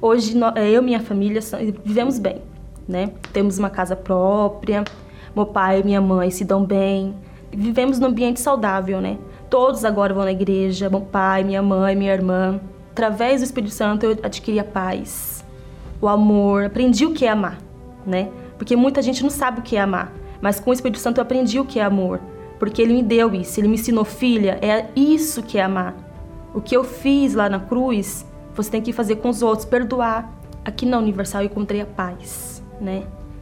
[0.02, 1.40] Hoje é, eu e minha família
[1.86, 2.42] vivemos bem,
[2.88, 3.12] né?
[3.32, 4.84] Temos uma casa própria,
[5.36, 7.16] meu pai e minha mãe se dão bem,
[7.52, 9.18] vivemos num ambiente saudável, né?
[9.50, 12.60] Todos agora vão na igreja, meu pai, minha mãe, minha irmã.
[12.92, 15.44] Através do Espírito Santo eu adquiri a paz,
[16.00, 17.58] o amor, aprendi o que é amar,
[18.06, 18.30] né?
[18.58, 21.24] Porque muita gente não sabe o que é amar, mas com o Espírito Santo eu
[21.24, 22.20] aprendi o que é amor
[22.62, 25.96] porque ele me deu isso, ele me ensinou, filha, é isso que é amar.
[26.54, 28.24] O que eu fiz lá na cruz,
[28.54, 30.32] você tem que fazer com os outros, perdoar.
[30.64, 33.02] Aqui na Universal eu encontrei a paz, né?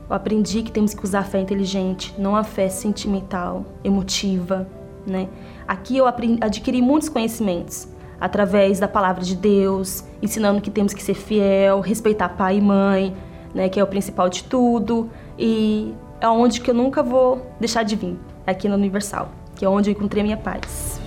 [0.10, 4.66] Eu aprendi que temos que usar a fé inteligente, não a fé sentimental, emotiva,
[5.06, 5.28] né?
[5.68, 7.89] Aqui eu aprendi, adquiri muitos conhecimentos
[8.20, 13.15] através da palavra de Deus, ensinando que temos que ser fiel, respeitar pai e mãe,
[13.53, 17.84] né, que é o principal de tudo, e é onde que eu nunca vou deixar
[17.84, 20.99] de vir aqui na Universal, que é onde eu encontrei minha paz.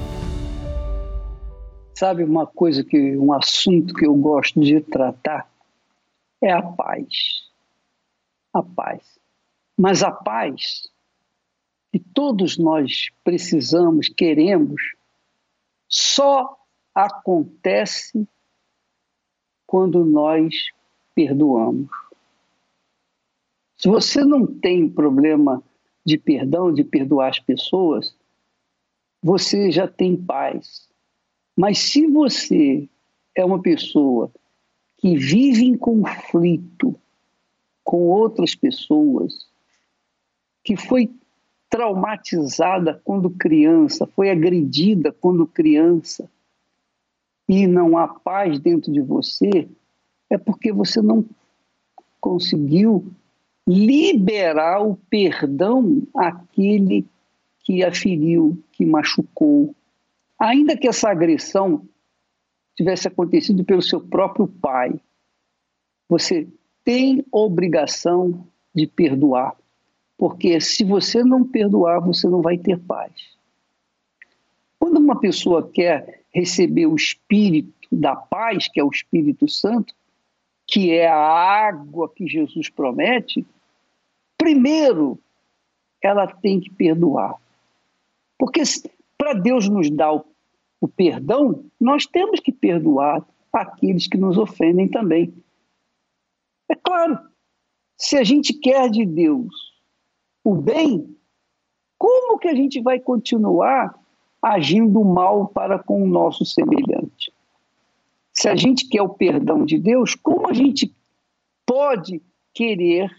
[1.95, 5.49] Sabe uma coisa que um assunto que eu gosto de tratar
[6.43, 7.43] é a paz.
[8.53, 9.19] A paz.
[9.79, 10.89] Mas a paz
[11.93, 14.81] que todos nós precisamos, queremos,
[15.87, 16.57] só
[16.95, 18.27] acontece
[19.67, 20.55] quando nós
[21.15, 21.89] perdoamos.
[23.77, 25.63] Se você não tem problema
[26.05, 28.17] de perdão, de perdoar as pessoas,
[29.23, 30.89] você já tem paz.
[31.57, 32.89] Mas se você
[33.35, 34.31] é uma pessoa
[34.99, 36.95] que vive em conflito
[37.83, 39.49] com outras pessoas,
[40.63, 41.11] que foi
[41.69, 46.31] traumatizada quando criança, foi agredida quando criança,
[47.53, 49.69] e não há paz dentro de você,
[50.31, 51.23] é porque você não
[52.19, 53.13] conseguiu
[53.69, 57.05] liberar o perdão àquele
[57.61, 59.75] que a feriu, que machucou.
[60.39, 61.87] Ainda que essa agressão
[62.75, 64.99] tivesse acontecido pelo seu próprio pai,
[66.09, 66.49] você
[66.83, 69.55] tem obrigação de perdoar,
[70.17, 73.32] porque se você não perdoar, você não vai ter paz.
[74.83, 79.95] Quando uma pessoa quer receber o espírito da paz, que é o Espírito Santo,
[80.67, 83.47] que é a água que Jesus promete,
[84.37, 85.21] primeiro
[86.03, 87.41] ela tem que perdoar.
[88.37, 88.61] Porque
[89.17, 90.25] para Deus nos dar o,
[90.81, 95.33] o perdão, nós temos que perdoar aqueles que nos ofendem também.
[96.69, 97.21] É claro,
[97.97, 99.55] se a gente quer de Deus
[100.43, 101.17] o bem,
[101.97, 104.02] como que a gente vai continuar
[104.43, 107.33] agindo mal para com o nosso semelhante?
[108.33, 110.93] Se a gente quer o perdão de Deus, como a gente
[111.65, 112.21] pode
[112.53, 113.11] querer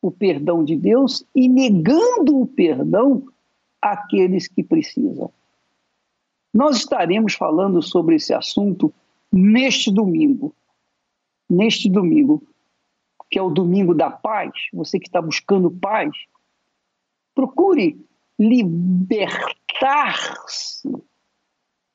[0.00, 3.26] o perdão de Deus e negando o perdão
[3.82, 5.30] àqueles que precisam?
[6.54, 8.92] Nós estaremos falando sobre esse assunto
[9.30, 10.54] neste domingo.
[11.50, 12.42] Neste domingo,
[13.30, 16.10] que é o domingo da paz, você que está buscando paz,
[17.34, 18.00] procure
[18.38, 19.58] libertar-se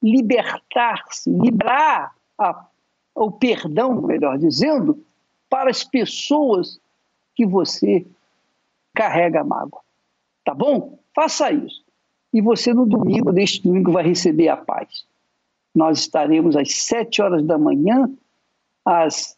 [0.03, 2.67] libertar-se, liberar a,
[3.15, 5.01] o perdão, melhor dizendo,
[5.49, 6.77] para as pessoas
[7.33, 8.05] que você
[8.93, 9.81] carrega a mágoa.
[10.43, 10.99] Tá bom?
[11.15, 11.81] Faça isso.
[12.33, 15.05] E você no domingo, deste domingo, vai receber a paz.
[15.73, 18.11] Nós estaremos às sete horas da manhã,
[18.83, 19.37] às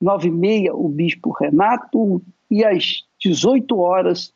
[0.00, 2.20] nove e meia, o Bispo Renato,
[2.50, 4.34] e às 18 horas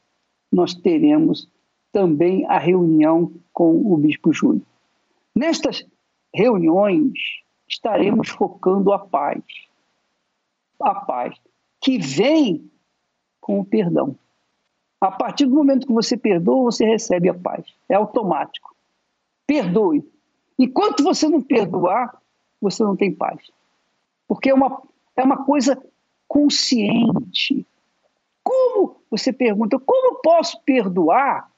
[0.51, 1.49] nós teremos
[1.93, 4.65] também a reunião com o Bispo Júlio.
[5.35, 5.87] Nestas
[6.35, 7.13] reuniões,
[7.69, 9.43] estaremos focando a paz.
[10.81, 11.37] A paz
[11.81, 12.71] que vem
[13.41, 14.17] com o perdão.
[15.01, 17.65] A partir do momento que você perdoa, você recebe a paz.
[17.89, 18.75] É automático.
[19.47, 20.05] Perdoe.
[20.59, 22.21] Enquanto você não perdoar,
[22.61, 23.41] você não tem paz.
[24.27, 24.83] Porque é uma,
[25.17, 25.81] é uma coisa
[26.27, 27.65] consciente.
[28.49, 31.51] Como, você pergunta, como posso perdoar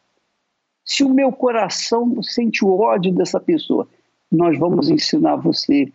[0.85, 3.87] se o meu coração sente o ódio dessa pessoa?
[4.31, 5.93] Nós vamos ensinar você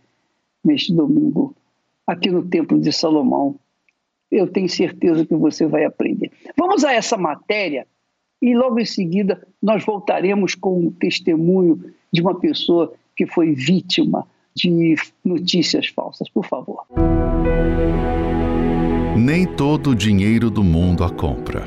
[0.63, 1.53] neste domingo,
[2.07, 3.59] aqui no Templo de Salomão,
[4.31, 6.31] eu tenho certeza que você vai aprender.
[6.57, 7.85] Vamos a essa matéria
[8.41, 14.25] e logo em seguida nós voltaremos com o testemunho de uma pessoa que foi vítima
[14.55, 16.29] de notícias falsas.
[16.29, 16.85] Por favor.
[19.15, 21.65] Nem todo o dinheiro do mundo a compra.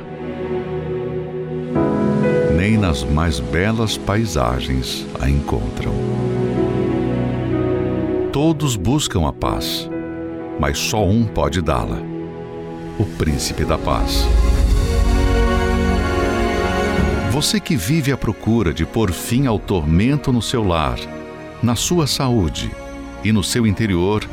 [2.55, 5.91] Nem nas mais belas paisagens a encontram.
[8.31, 9.89] Todos buscam a paz,
[10.59, 11.97] mas só um pode dá-la
[12.99, 14.27] o Príncipe da Paz.
[17.31, 20.99] Você que vive à procura de pôr fim ao tormento no seu lar,
[21.63, 22.69] na sua saúde
[23.23, 24.23] e no seu interior,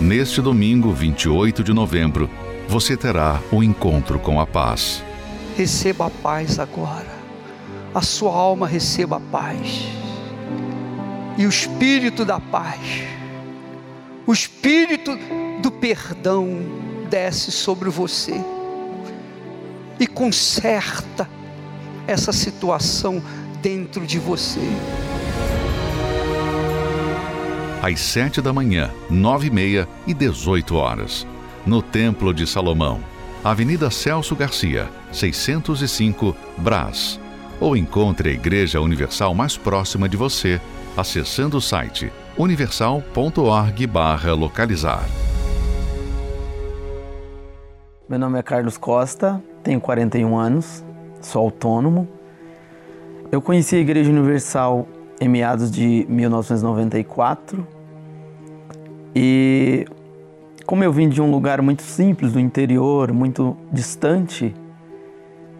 [0.00, 2.30] neste domingo 28 de novembro,
[2.70, 5.02] você terá o um encontro com a paz.
[5.56, 7.10] Receba a paz agora.
[7.92, 9.88] A sua alma receba a paz.
[11.36, 12.78] E o espírito da paz,
[14.24, 15.18] o espírito
[15.60, 16.60] do perdão,
[17.10, 18.40] desce sobre você
[19.98, 21.28] e conserta
[22.06, 23.20] essa situação
[23.60, 24.60] dentro de você.
[27.82, 31.26] Às sete da manhã, nove e meia e dezoito horas,
[31.66, 33.00] no Templo de Salomão,
[33.42, 37.18] Avenida Celso Garcia, 605, Brás.
[37.60, 40.60] Ou encontre a Igreja Universal mais próxima de você,
[40.96, 45.04] acessando o site universal.org/localizar.
[48.08, 50.84] Meu nome é Carlos Costa, tenho 41 anos,
[51.20, 52.08] sou autônomo.
[53.30, 54.88] Eu conheci a Igreja Universal
[55.20, 57.64] em meados de 1994
[59.14, 59.86] e
[60.70, 64.54] como eu vim de um lugar muito simples do interior, muito distante,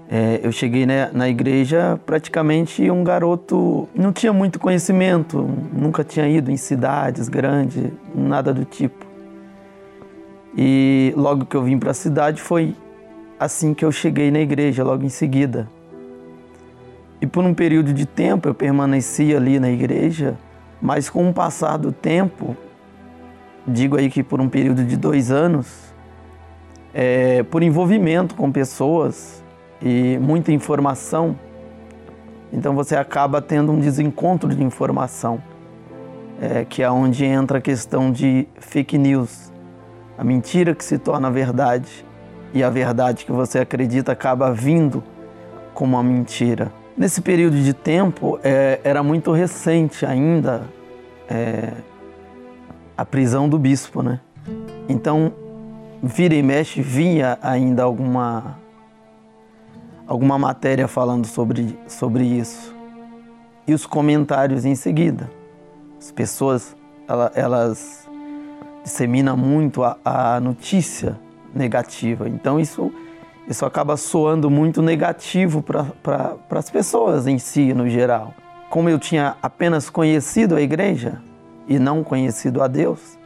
[0.08, 6.28] é, eu cheguei na, na, igreja praticamente um garoto, não tinha muito conhecimento, nunca tinha
[6.28, 9.04] ido em cidades grandes, nada do tipo.
[10.56, 12.76] E logo que eu vim para a cidade foi
[13.36, 15.68] assim que eu cheguei na igreja, logo em seguida.
[17.20, 20.38] E por um período de tempo eu permaneci ali na igreja,
[20.80, 22.56] mas com o passar do tempo,
[23.66, 25.94] digo aí que por um período de dois anos,
[26.92, 29.42] é, por envolvimento com pessoas
[29.80, 31.38] e muita informação,
[32.52, 35.42] então você acaba tendo um desencontro de informação,
[36.40, 39.50] é, que é onde entra a questão de fake news
[40.20, 42.04] a mentira que se torna verdade
[42.52, 45.02] e a verdade que você acredita acaba vindo
[45.72, 46.70] como uma mentira.
[46.94, 50.64] Nesse período de tempo, é, era muito recente ainda
[51.26, 51.72] é,
[53.00, 54.20] a prisão do bispo, né?
[54.86, 55.32] Então,
[56.02, 58.58] vira e mexe, vinha ainda alguma,
[60.06, 62.76] alguma matéria falando sobre, sobre isso.
[63.66, 65.30] E os comentários em seguida.
[65.98, 66.76] As pessoas,
[67.08, 68.08] elas, elas
[68.84, 71.18] dissemina muito a, a notícia
[71.54, 72.28] negativa.
[72.28, 72.92] Então isso,
[73.48, 78.34] isso acaba soando muito negativo para pra, as pessoas em si, no geral.
[78.68, 81.29] Como eu tinha apenas conhecido a igreja
[81.70, 83.18] e não conhecido a Deus,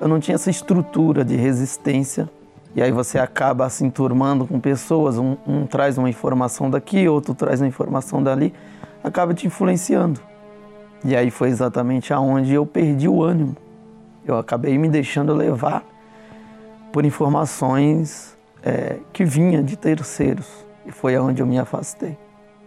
[0.00, 2.28] eu não tinha essa estrutura de resistência.
[2.74, 7.34] E aí você acaba se enturmando com pessoas, um, um traz uma informação daqui, outro
[7.34, 8.52] traz uma informação dali,
[9.04, 10.20] acaba te influenciando.
[11.04, 13.56] E aí foi exatamente aonde eu perdi o ânimo
[14.24, 15.84] eu acabei me deixando levar
[16.92, 20.48] por informações é, que vinha de terceiros
[20.86, 22.16] e foi aonde eu me afastei.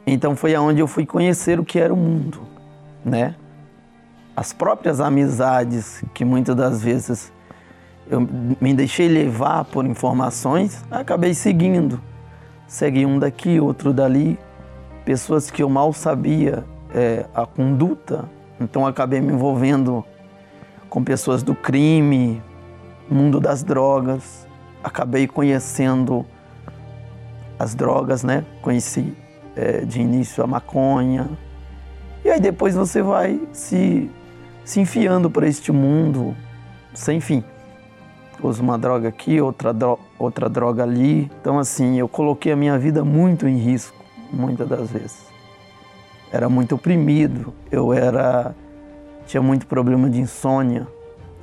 [0.06, 2.42] Então foi aonde eu fui conhecer o que era o mundo,
[3.04, 3.36] né?
[4.36, 7.32] As próprias amizades que muitas das vezes
[8.10, 8.28] eu
[8.60, 12.02] me deixei levar por informações, acabei seguindo.
[12.68, 14.38] Segui um daqui, outro dali,
[15.06, 18.26] pessoas que eu mal sabia é, a conduta,
[18.60, 20.04] então acabei me envolvendo
[20.90, 22.42] com pessoas do crime,
[23.10, 24.48] mundo das drogas.
[24.84, 26.26] Acabei conhecendo
[27.58, 28.46] as drogas, né?
[28.62, 29.16] Conheci
[29.56, 31.30] é, de início a maconha.
[32.24, 34.10] E aí depois você vai se,
[34.66, 36.36] se enfiando para este mundo
[36.94, 37.44] sem fim.
[38.44, 41.32] Uso uma droga aqui, outra, dro outra droga ali.
[41.40, 43.96] Então, assim, eu coloquei a minha vida muito em risco,
[44.32, 45.26] muitas das vezes.
[46.32, 48.54] Era muito oprimido, eu era.
[49.26, 50.86] tinha muito problema de insônia,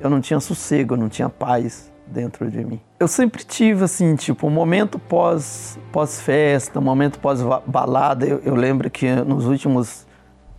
[0.00, 2.80] eu não tinha sossego, eu não tinha paz dentro de mim.
[3.00, 8.26] Eu sempre tive, assim, tipo, um momento pós, pós-festa, um momento pós-balada.
[8.26, 10.06] Eu, eu lembro que nos últimos,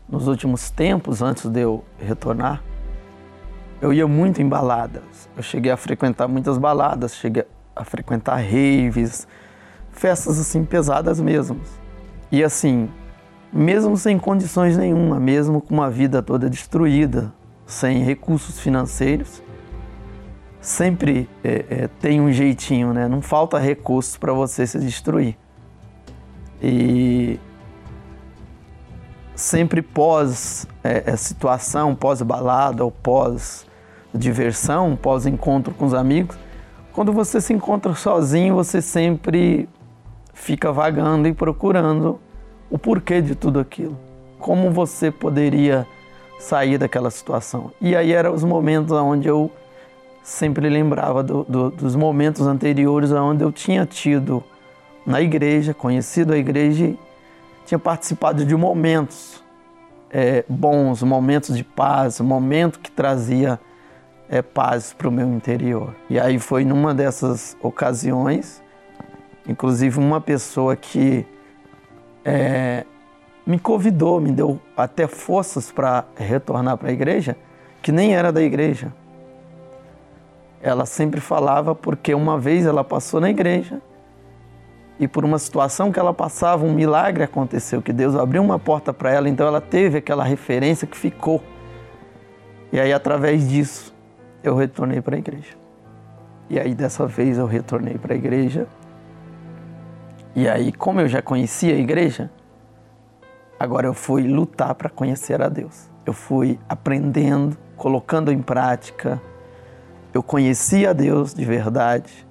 [0.08, 2.62] nos últimos tempos, antes de eu retornar,
[3.82, 5.30] eu ia muito em baladas.
[5.36, 7.46] Eu cheguei a frequentar muitas baladas, cheguei
[7.76, 9.28] a frequentar raves,
[9.92, 11.60] festas assim pesadas mesmo.
[12.32, 12.90] E assim,
[13.52, 17.34] mesmo sem condições nenhuma, mesmo com uma vida toda destruída,
[17.66, 19.42] sem recursos financeiros,
[20.60, 23.08] sempre é, é, tem um jeitinho, né?
[23.08, 25.38] Não falta recursos para você se destruir.
[26.62, 27.40] E
[29.36, 33.66] sempre pós é, é situação, pós balada ou pós
[34.14, 36.38] diversão, pós encontro com os amigos,
[36.94, 39.68] quando você se encontra sozinho, você sempre
[40.34, 42.20] fica vagando e procurando
[42.70, 43.98] o porquê de tudo aquilo.
[44.38, 45.88] Como você poderia
[46.40, 47.72] sair daquela situação.
[47.82, 49.50] E aí eram os momentos onde eu
[50.22, 54.44] sempre lembrava do, do, dos momentos anteriores onde eu tinha tido
[55.06, 56.94] na igreja, conhecido a igreja
[57.66, 59.44] tinha participado de momentos
[60.10, 63.60] é, bons, momentos de paz, momento que trazia
[64.30, 65.96] é, paz para o meu interior.
[66.10, 68.62] E aí foi numa dessas ocasiões,
[69.48, 71.26] inclusive uma pessoa que
[72.24, 72.86] é,
[73.46, 77.36] me convidou, me deu até forças para retornar para a igreja,
[77.82, 78.94] que nem era da igreja
[80.64, 83.82] ela sempre falava porque uma vez ela passou na igreja
[85.00, 88.94] e por uma situação que ela passava, um milagre aconteceu, que Deus abriu uma porta
[88.94, 91.42] para ela, então ela teve aquela referência que ficou.
[92.72, 93.94] E aí, através disso,
[94.44, 95.56] eu retornei para a igreja.
[96.50, 98.68] E aí, dessa vez, eu retornei para a igreja.
[100.36, 102.30] E aí, como eu já conhecia a igreja,
[103.60, 105.90] agora eu fui lutar para conhecer a Deus.
[106.06, 109.22] Eu fui aprendendo, colocando em prática
[110.14, 112.28] eu conheci a Deus de verdade.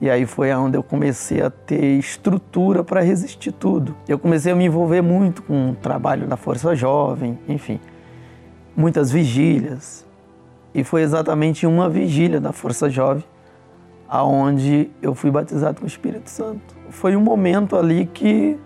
[0.00, 3.96] E aí foi onde eu comecei a ter estrutura para resistir tudo.
[4.06, 7.80] Eu comecei a me envolver muito com o trabalho da Força Jovem, enfim,
[8.76, 10.06] muitas vigílias.
[10.72, 13.24] E foi exatamente uma vigília da Força Jovem
[14.08, 16.74] aonde eu fui batizado com o Espírito Santo.
[16.90, 18.56] Foi um momento ali que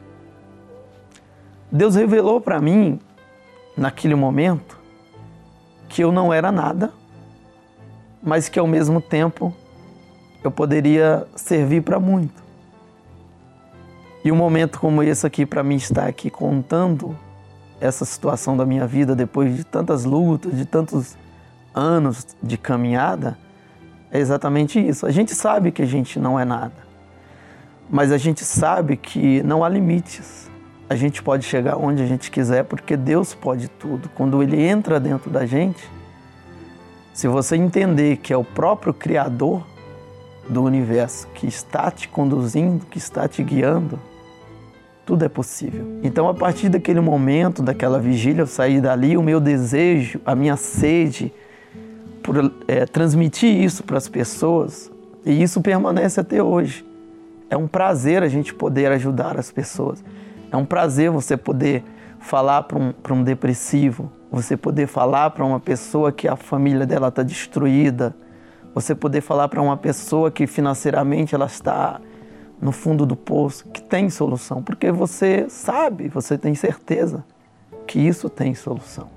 [1.70, 3.01] Deus revelou para mim,
[3.76, 4.78] naquele momento,
[5.89, 6.93] que eu não era nada
[8.22, 9.53] mas que ao mesmo tempo
[10.43, 12.43] eu poderia servir para muito.
[14.24, 17.16] E um momento como esse aqui, para mim estar aqui contando
[17.80, 21.16] essa situação da minha vida depois de tantas lutas, de tantos
[21.74, 23.36] anos de caminhada,
[24.12, 25.07] é exatamente isso.
[25.07, 26.76] A gente sabe que a gente não é nada,
[27.90, 30.51] mas a gente sabe que não há limites.
[30.88, 34.09] A gente pode chegar onde a gente quiser porque Deus pode tudo.
[34.11, 35.90] Quando Ele entra dentro da gente,
[37.12, 39.66] se você entender que é o próprio Criador
[40.49, 43.99] do universo que está te conduzindo, que está te guiando,
[45.05, 46.01] tudo é possível.
[46.03, 50.57] Então, a partir daquele momento, daquela vigília, eu saí dali, o meu desejo, a minha
[50.57, 51.32] sede
[52.22, 54.90] por é, transmitir isso para as pessoas,
[55.24, 56.84] e isso permanece até hoje.
[57.51, 60.03] É um prazer a gente poder ajudar as pessoas.
[60.51, 61.84] É um prazer você poder
[62.20, 67.09] falar para um, um depressivo, você poder falar para uma pessoa que a família dela
[67.09, 68.14] está destruída,
[68.74, 72.00] você poder falar para uma pessoa que financeiramente ela está
[72.60, 77.24] no fundo do poço, que tem solução, porque você sabe, você tem certeza
[77.86, 79.08] que isso tem solução.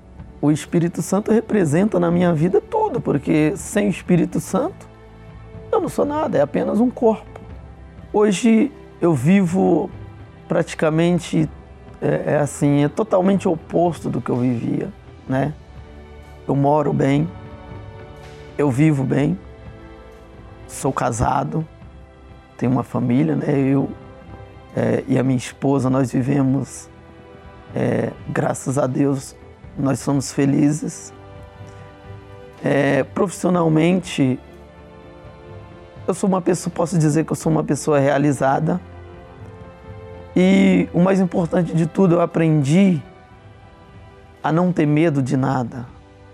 [0.42, 4.88] O Espírito Santo representa na minha vida tudo, porque sem o Espírito Santo
[5.70, 7.40] eu não sou nada, é apenas um corpo.
[8.12, 9.90] Hoje eu vivo
[10.48, 11.48] praticamente
[12.00, 14.92] é, é assim, é totalmente oposto do que eu vivia
[15.28, 15.52] né?
[16.46, 17.28] Eu moro bem,
[18.56, 19.38] eu vivo bem,
[20.66, 21.66] sou casado,
[22.56, 23.58] tenho uma família, né?
[23.58, 23.90] Eu
[24.76, 26.90] é, e a minha esposa, nós vivemos,
[27.74, 29.34] é, graças a Deus,
[29.78, 31.14] nós somos felizes.
[32.62, 34.38] É, profissionalmente,
[36.06, 38.78] eu sou uma pessoa, posso dizer que eu sou uma pessoa realizada.
[40.36, 43.02] E o mais importante de tudo, eu aprendi
[44.42, 45.86] a não ter medo de nada,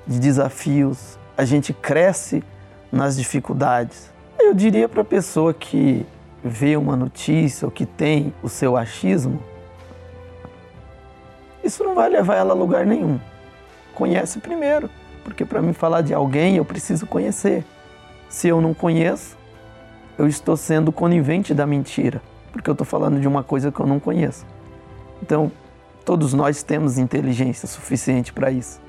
[0.05, 1.17] de desafios.
[1.37, 2.43] A gente cresce
[2.91, 4.12] nas dificuldades.
[4.45, 6.05] Eu diria para a pessoa que
[6.43, 9.41] vê uma notícia ou que tem o seu achismo,
[11.63, 13.21] isso não vai levar ela a lugar nenhum.
[13.95, 14.91] Conhece primeiro,
[15.23, 17.65] porque para mim falar de alguém eu preciso conhecer.
[18.29, 19.39] Se eu não conheço,
[20.19, 22.21] eu estou sendo conivente da mentira,
[22.51, 24.45] porque eu estou falando de uma coisa que eu não conheço.
[25.23, 25.53] Então,
[26.05, 28.81] todos nós temos inteligência suficiente para isso.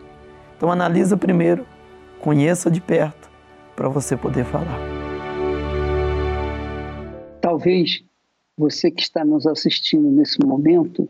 [0.58, 1.64] Então, analisa primeiro,
[2.20, 3.30] conheça de perto,
[3.76, 4.93] para você poder falar.
[7.54, 8.04] Talvez
[8.58, 11.08] você que está nos assistindo nesse momento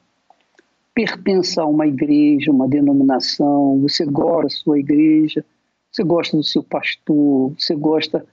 [0.94, 5.46] pertença a uma igreja, uma denominação, você gosta da sua igreja,
[5.90, 8.28] você gosta do seu pastor, você gosta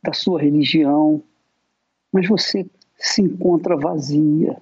[0.00, 1.20] da sua religião,
[2.12, 2.64] mas você
[2.96, 4.56] se encontra vazia.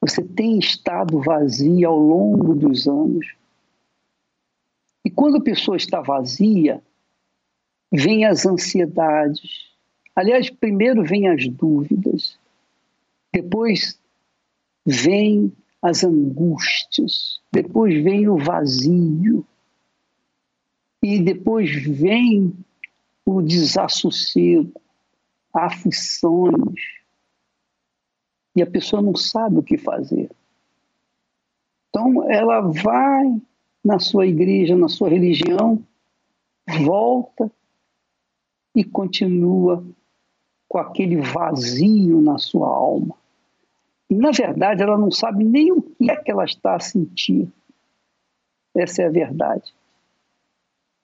[0.00, 3.36] Você tem estado vazia ao longo dos anos.
[5.04, 6.82] E quando a pessoa está vazia,
[7.92, 9.69] vem as ansiedades.
[10.14, 12.38] Aliás, primeiro vem as dúvidas,
[13.32, 13.98] depois
[14.84, 15.52] vem
[15.82, 19.46] as angústias, depois vem o vazio,
[21.02, 22.52] e depois vem
[23.24, 24.72] o desassossego,
[25.52, 26.80] aflições,
[28.54, 30.30] e a pessoa não sabe o que fazer.
[31.88, 33.40] Então, ela vai
[33.82, 35.82] na sua igreja, na sua religião,
[36.84, 37.50] volta
[38.74, 39.84] e continua
[40.70, 43.16] com aquele vazio na sua alma.
[44.08, 47.52] E, na verdade, ela não sabe nem o que é que ela está a sentir.
[48.72, 49.74] Essa é a verdade.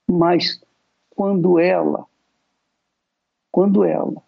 [0.09, 0.62] Mas
[1.11, 2.07] quando ela,
[3.51, 4.23] quando ela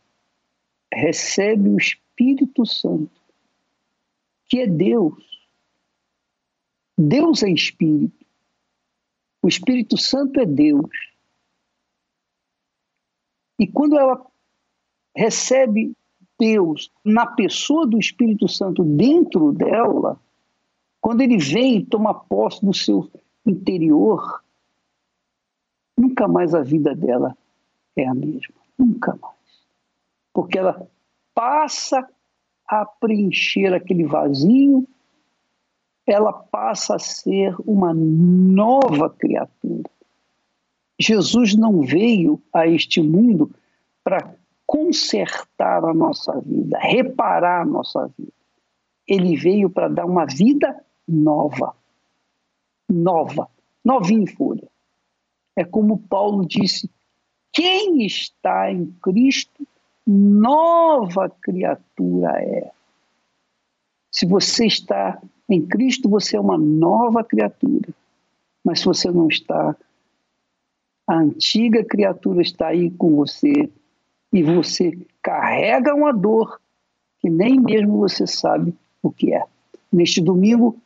[0.92, 3.22] recebe o Espírito Santo,
[4.46, 5.22] que é Deus,
[6.98, 8.26] Deus é Espírito,
[9.40, 10.90] o Espírito Santo é Deus.
[13.56, 14.28] E quando ela
[15.18, 15.96] recebe
[16.38, 20.16] Deus na pessoa do Espírito Santo dentro dela,
[21.00, 23.10] quando ele vem e toma posse do seu
[23.44, 24.44] interior,
[25.96, 27.36] nunca mais a vida dela
[27.96, 28.54] é a mesma.
[28.78, 29.34] Nunca mais.
[30.32, 30.88] Porque ela
[31.34, 32.08] passa
[32.64, 34.86] a preencher aquele vazio,
[36.06, 39.90] ela passa a ser uma nova criatura.
[40.96, 43.50] Jesus não veio a este mundo
[44.04, 44.37] para
[44.68, 48.30] consertar a nossa vida, reparar a nossa vida.
[49.06, 51.74] Ele veio para dar uma vida nova.
[52.86, 53.48] Nova,
[53.82, 54.68] novinha em folha.
[55.56, 56.90] É como Paulo disse:
[57.50, 59.66] quem está em Cristo,
[60.06, 62.70] nova criatura é.
[64.12, 67.88] Se você está em Cristo, você é uma nova criatura.
[68.62, 69.74] Mas se você não está,
[71.06, 73.70] a antiga criatura está aí com você
[74.32, 76.60] e você carrega uma dor
[77.20, 79.44] que nem mesmo você sabe o que é.
[79.92, 80.80] Neste domingo,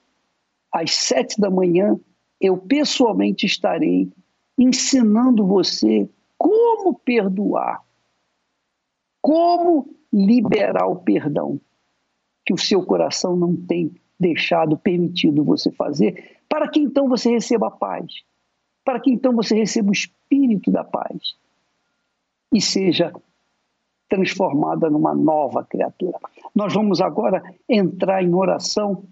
[0.72, 1.98] às sete da manhã,
[2.40, 4.10] eu pessoalmente estarei
[4.58, 7.82] ensinando você como perdoar,
[9.20, 11.60] como liberar o perdão
[12.44, 17.68] que o seu coração não tem deixado, permitido você fazer, para que então você receba
[17.68, 18.06] a paz,
[18.84, 21.36] para que então você receba o espírito da paz
[22.52, 23.12] e seja
[24.12, 26.18] transformada numa nova criatura.
[26.54, 29.04] Nós vamos agora entrar em oração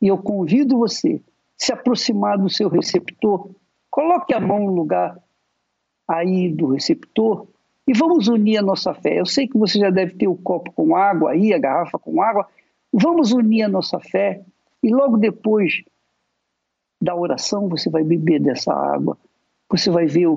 [0.00, 1.20] e eu convido você
[1.58, 3.50] se aproximar do seu receptor,
[3.90, 5.18] coloque a mão no lugar
[6.08, 7.46] aí do receptor
[7.86, 9.20] e vamos unir a nossa fé.
[9.20, 12.22] Eu sei que você já deve ter o copo com água aí, a garrafa com
[12.22, 12.48] água.
[12.90, 14.42] Vamos unir a nossa fé
[14.82, 15.84] e logo depois
[16.98, 19.18] da oração você vai beber dessa água.
[19.70, 20.28] Você vai ver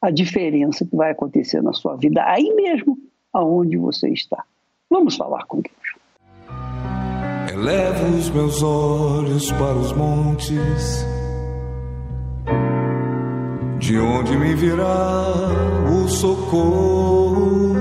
[0.00, 2.96] a diferença que vai acontecer na sua vida aí mesmo
[3.34, 4.44] aonde você está.
[4.88, 5.74] Vamos falar com Deus.
[7.52, 11.06] Elevo os meus olhos para os montes,
[13.78, 15.26] de onde me virá
[15.88, 17.74] o socorro.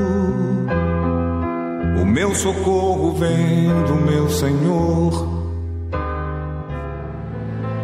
[2.01, 5.27] O meu socorro vem do meu Senhor.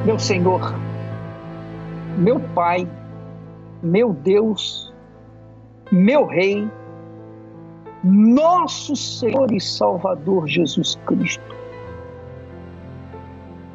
[0.05, 0.75] Meu Senhor,
[2.17, 2.87] meu Pai,
[3.81, 4.93] meu Deus,
[5.91, 6.69] meu Rei,
[8.03, 11.55] nosso Senhor e Salvador Jesus Cristo.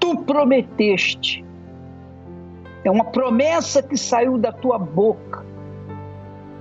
[0.01, 1.45] Tu prometeste,
[2.85, 5.45] é uma promessa que saiu da tua boca,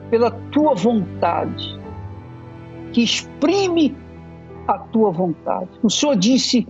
[0.09, 1.79] pela tua vontade,
[2.91, 3.95] que exprime
[4.67, 5.69] a tua vontade.
[5.81, 6.67] O Senhor disse: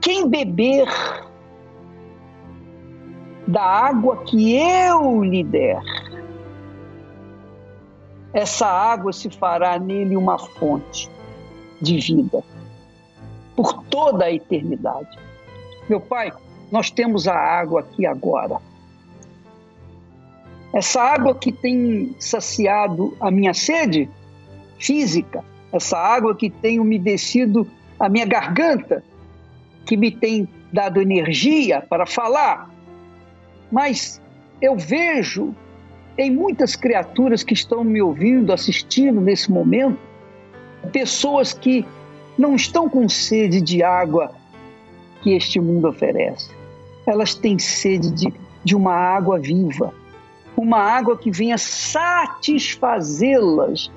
[0.00, 0.86] quem beber
[3.46, 5.80] da água que eu lhe der,
[8.36, 11.10] essa água se fará nele uma fonte
[11.80, 12.44] de vida
[13.56, 15.18] por toda a eternidade.
[15.88, 16.30] Meu Pai,
[16.70, 18.58] nós temos a água aqui agora.
[20.74, 24.06] Essa água que tem saciado a minha sede
[24.78, 27.66] física, essa água que tem umedecido
[27.98, 29.02] a minha garganta,
[29.86, 32.68] que me tem dado energia para falar.
[33.72, 34.20] Mas
[34.60, 35.54] eu vejo
[36.18, 39.98] em muitas criaturas que estão me ouvindo, assistindo nesse momento,
[40.92, 41.84] pessoas que
[42.38, 44.32] não estão com sede de água
[45.22, 46.50] que este mundo oferece.
[47.06, 48.32] Elas têm sede de,
[48.64, 49.92] de uma água viva,
[50.56, 53.90] uma água que venha satisfazê-las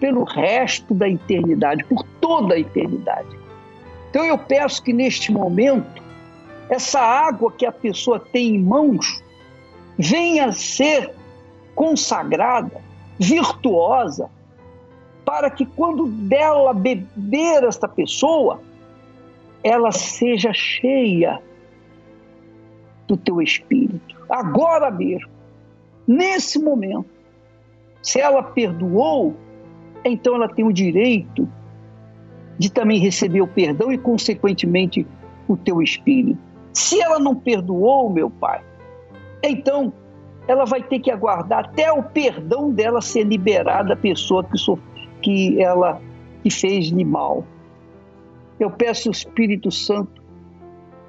[0.00, 3.28] pelo resto da eternidade, por toda a eternidade.
[4.10, 6.02] Então eu peço que neste momento,
[6.68, 9.22] essa água que a pessoa tem em mãos
[9.96, 11.14] venha ser
[11.74, 12.80] consagrada,
[13.18, 14.30] virtuosa,
[15.24, 18.60] para que quando dela beber esta pessoa,
[19.62, 21.40] ela seja cheia
[23.06, 24.14] do teu espírito.
[24.28, 25.30] Agora mesmo,
[26.06, 27.06] nesse momento,
[28.02, 29.34] se ela perdoou,
[30.04, 31.48] então ela tem o direito
[32.58, 35.06] de também receber o perdão e, consequentemente,
[35.48, 36.38] o teu espírito.
[36.72, 38.62] Se ela não perdoou, meu pai,
[39.42, 39.92] então
[40.46, 44.78] ela vai ter que aguardar até o perdão dela ser liberada da pessoa que, so,
[45.22, 46.00] que ela
[46.42, 47.44] que fez-lhe mal.
[48.60, 50.22] Eu peço o Espírito Santo,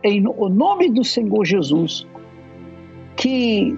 [0.03, 2.07] em nome do Senhor Jesus,
[3.17, 3.77] que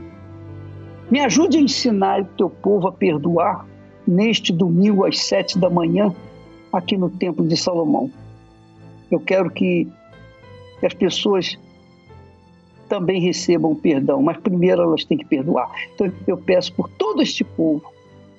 [1.09, 3.65] me ajude a ensinar o teu povo a perdoar
[4.05, 6.13] neste domingo às sete da manhã,
[6.71, 8.11] aqui no Templo de Salomão.
[9.09, 9.87] Eu quero que
[10.83, 11.57] as pessoas
[12.87, 15.69] também recebam perdão, mas primeiro elas têm que perdoar.
[15.93, 17.83] Então eu peço por todo este povo,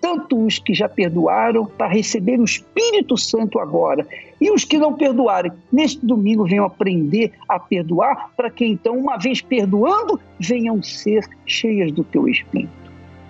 [0.00, 4.06] tanto os que já perdoaram, para receber o Espírito Santo agora,
[4.40, 9.16] e os que não perdoarem, neste domingo venham aprender a perdoar, para que então, uma
[9.16, 12.70] vez perdoando, venham ser cheias do teu Espírito.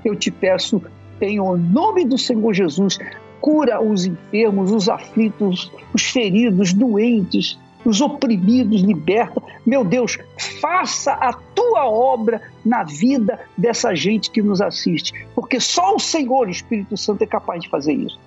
[0.05, 0.83] Eu te peço,
[1.21, 2.99] em nome do Senhor Jesus,
[3.41, 7.59] cura os enfermos, os aflitos, os feridos, doentes,
[7.89, 9.43] os oprimidos, liberta.
[9.65, 10.19] Meu Deus,
[10.61, 16.47] faça a tua obra na vida dessa gente que nos assiste, porque só o Senhor,
[16.47, 18.21] o Espírito Santo, é capaz de fazer isso.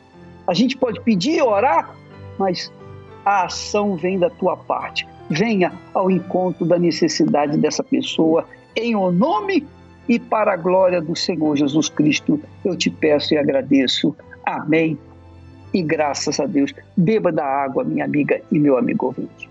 [0.48, 1.96] A gente pode pedir e orar,
[2.40, 2.72] mas
[3.24, 5.08] a ação vem da tua parte.
[5.30, 8.46] Venha ao encontro da necessidade dessa pessoa,
[8.76, 9.66] em o nome
[10.10, 14.16] e para a glória do Senhor Jesus Cristo, eu te peço e agradeço.
[14.44, 14.98] Amém.
[15.74, 19.51] E graças a Deus, beba da água, minha amiga e meu amigo ouvinte.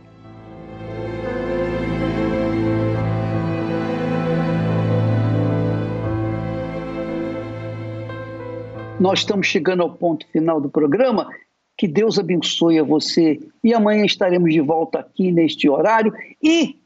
[9.00, 11.30] Nós estamos chegando ao ponto final do programa.
[11.74, 13.40] Que Deus abençoe a você.
[13.64, 16.12] E amanhã estaremos de volta aqui neste horário.
[16.42, 16.78] E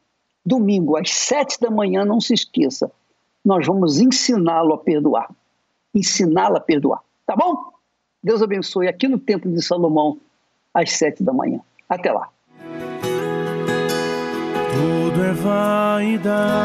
[0.46, 2.88] domingo, às sete da manhã, não se esqueça,
[3.44, 5.28] nós vamos ensiná-lo a perdoar.
[5.92, 7.00] Ensiná-lo a perdoar.
[7.26, 7.72] Tá bom?
[8.22, 10.20] Deus abençoe aqui no Templo de Salomão,
[10.72, 11.58] às sete da manhã.
[11.88, 12.28] Até lá.
[14.70, 16.64] Tudo é vaidade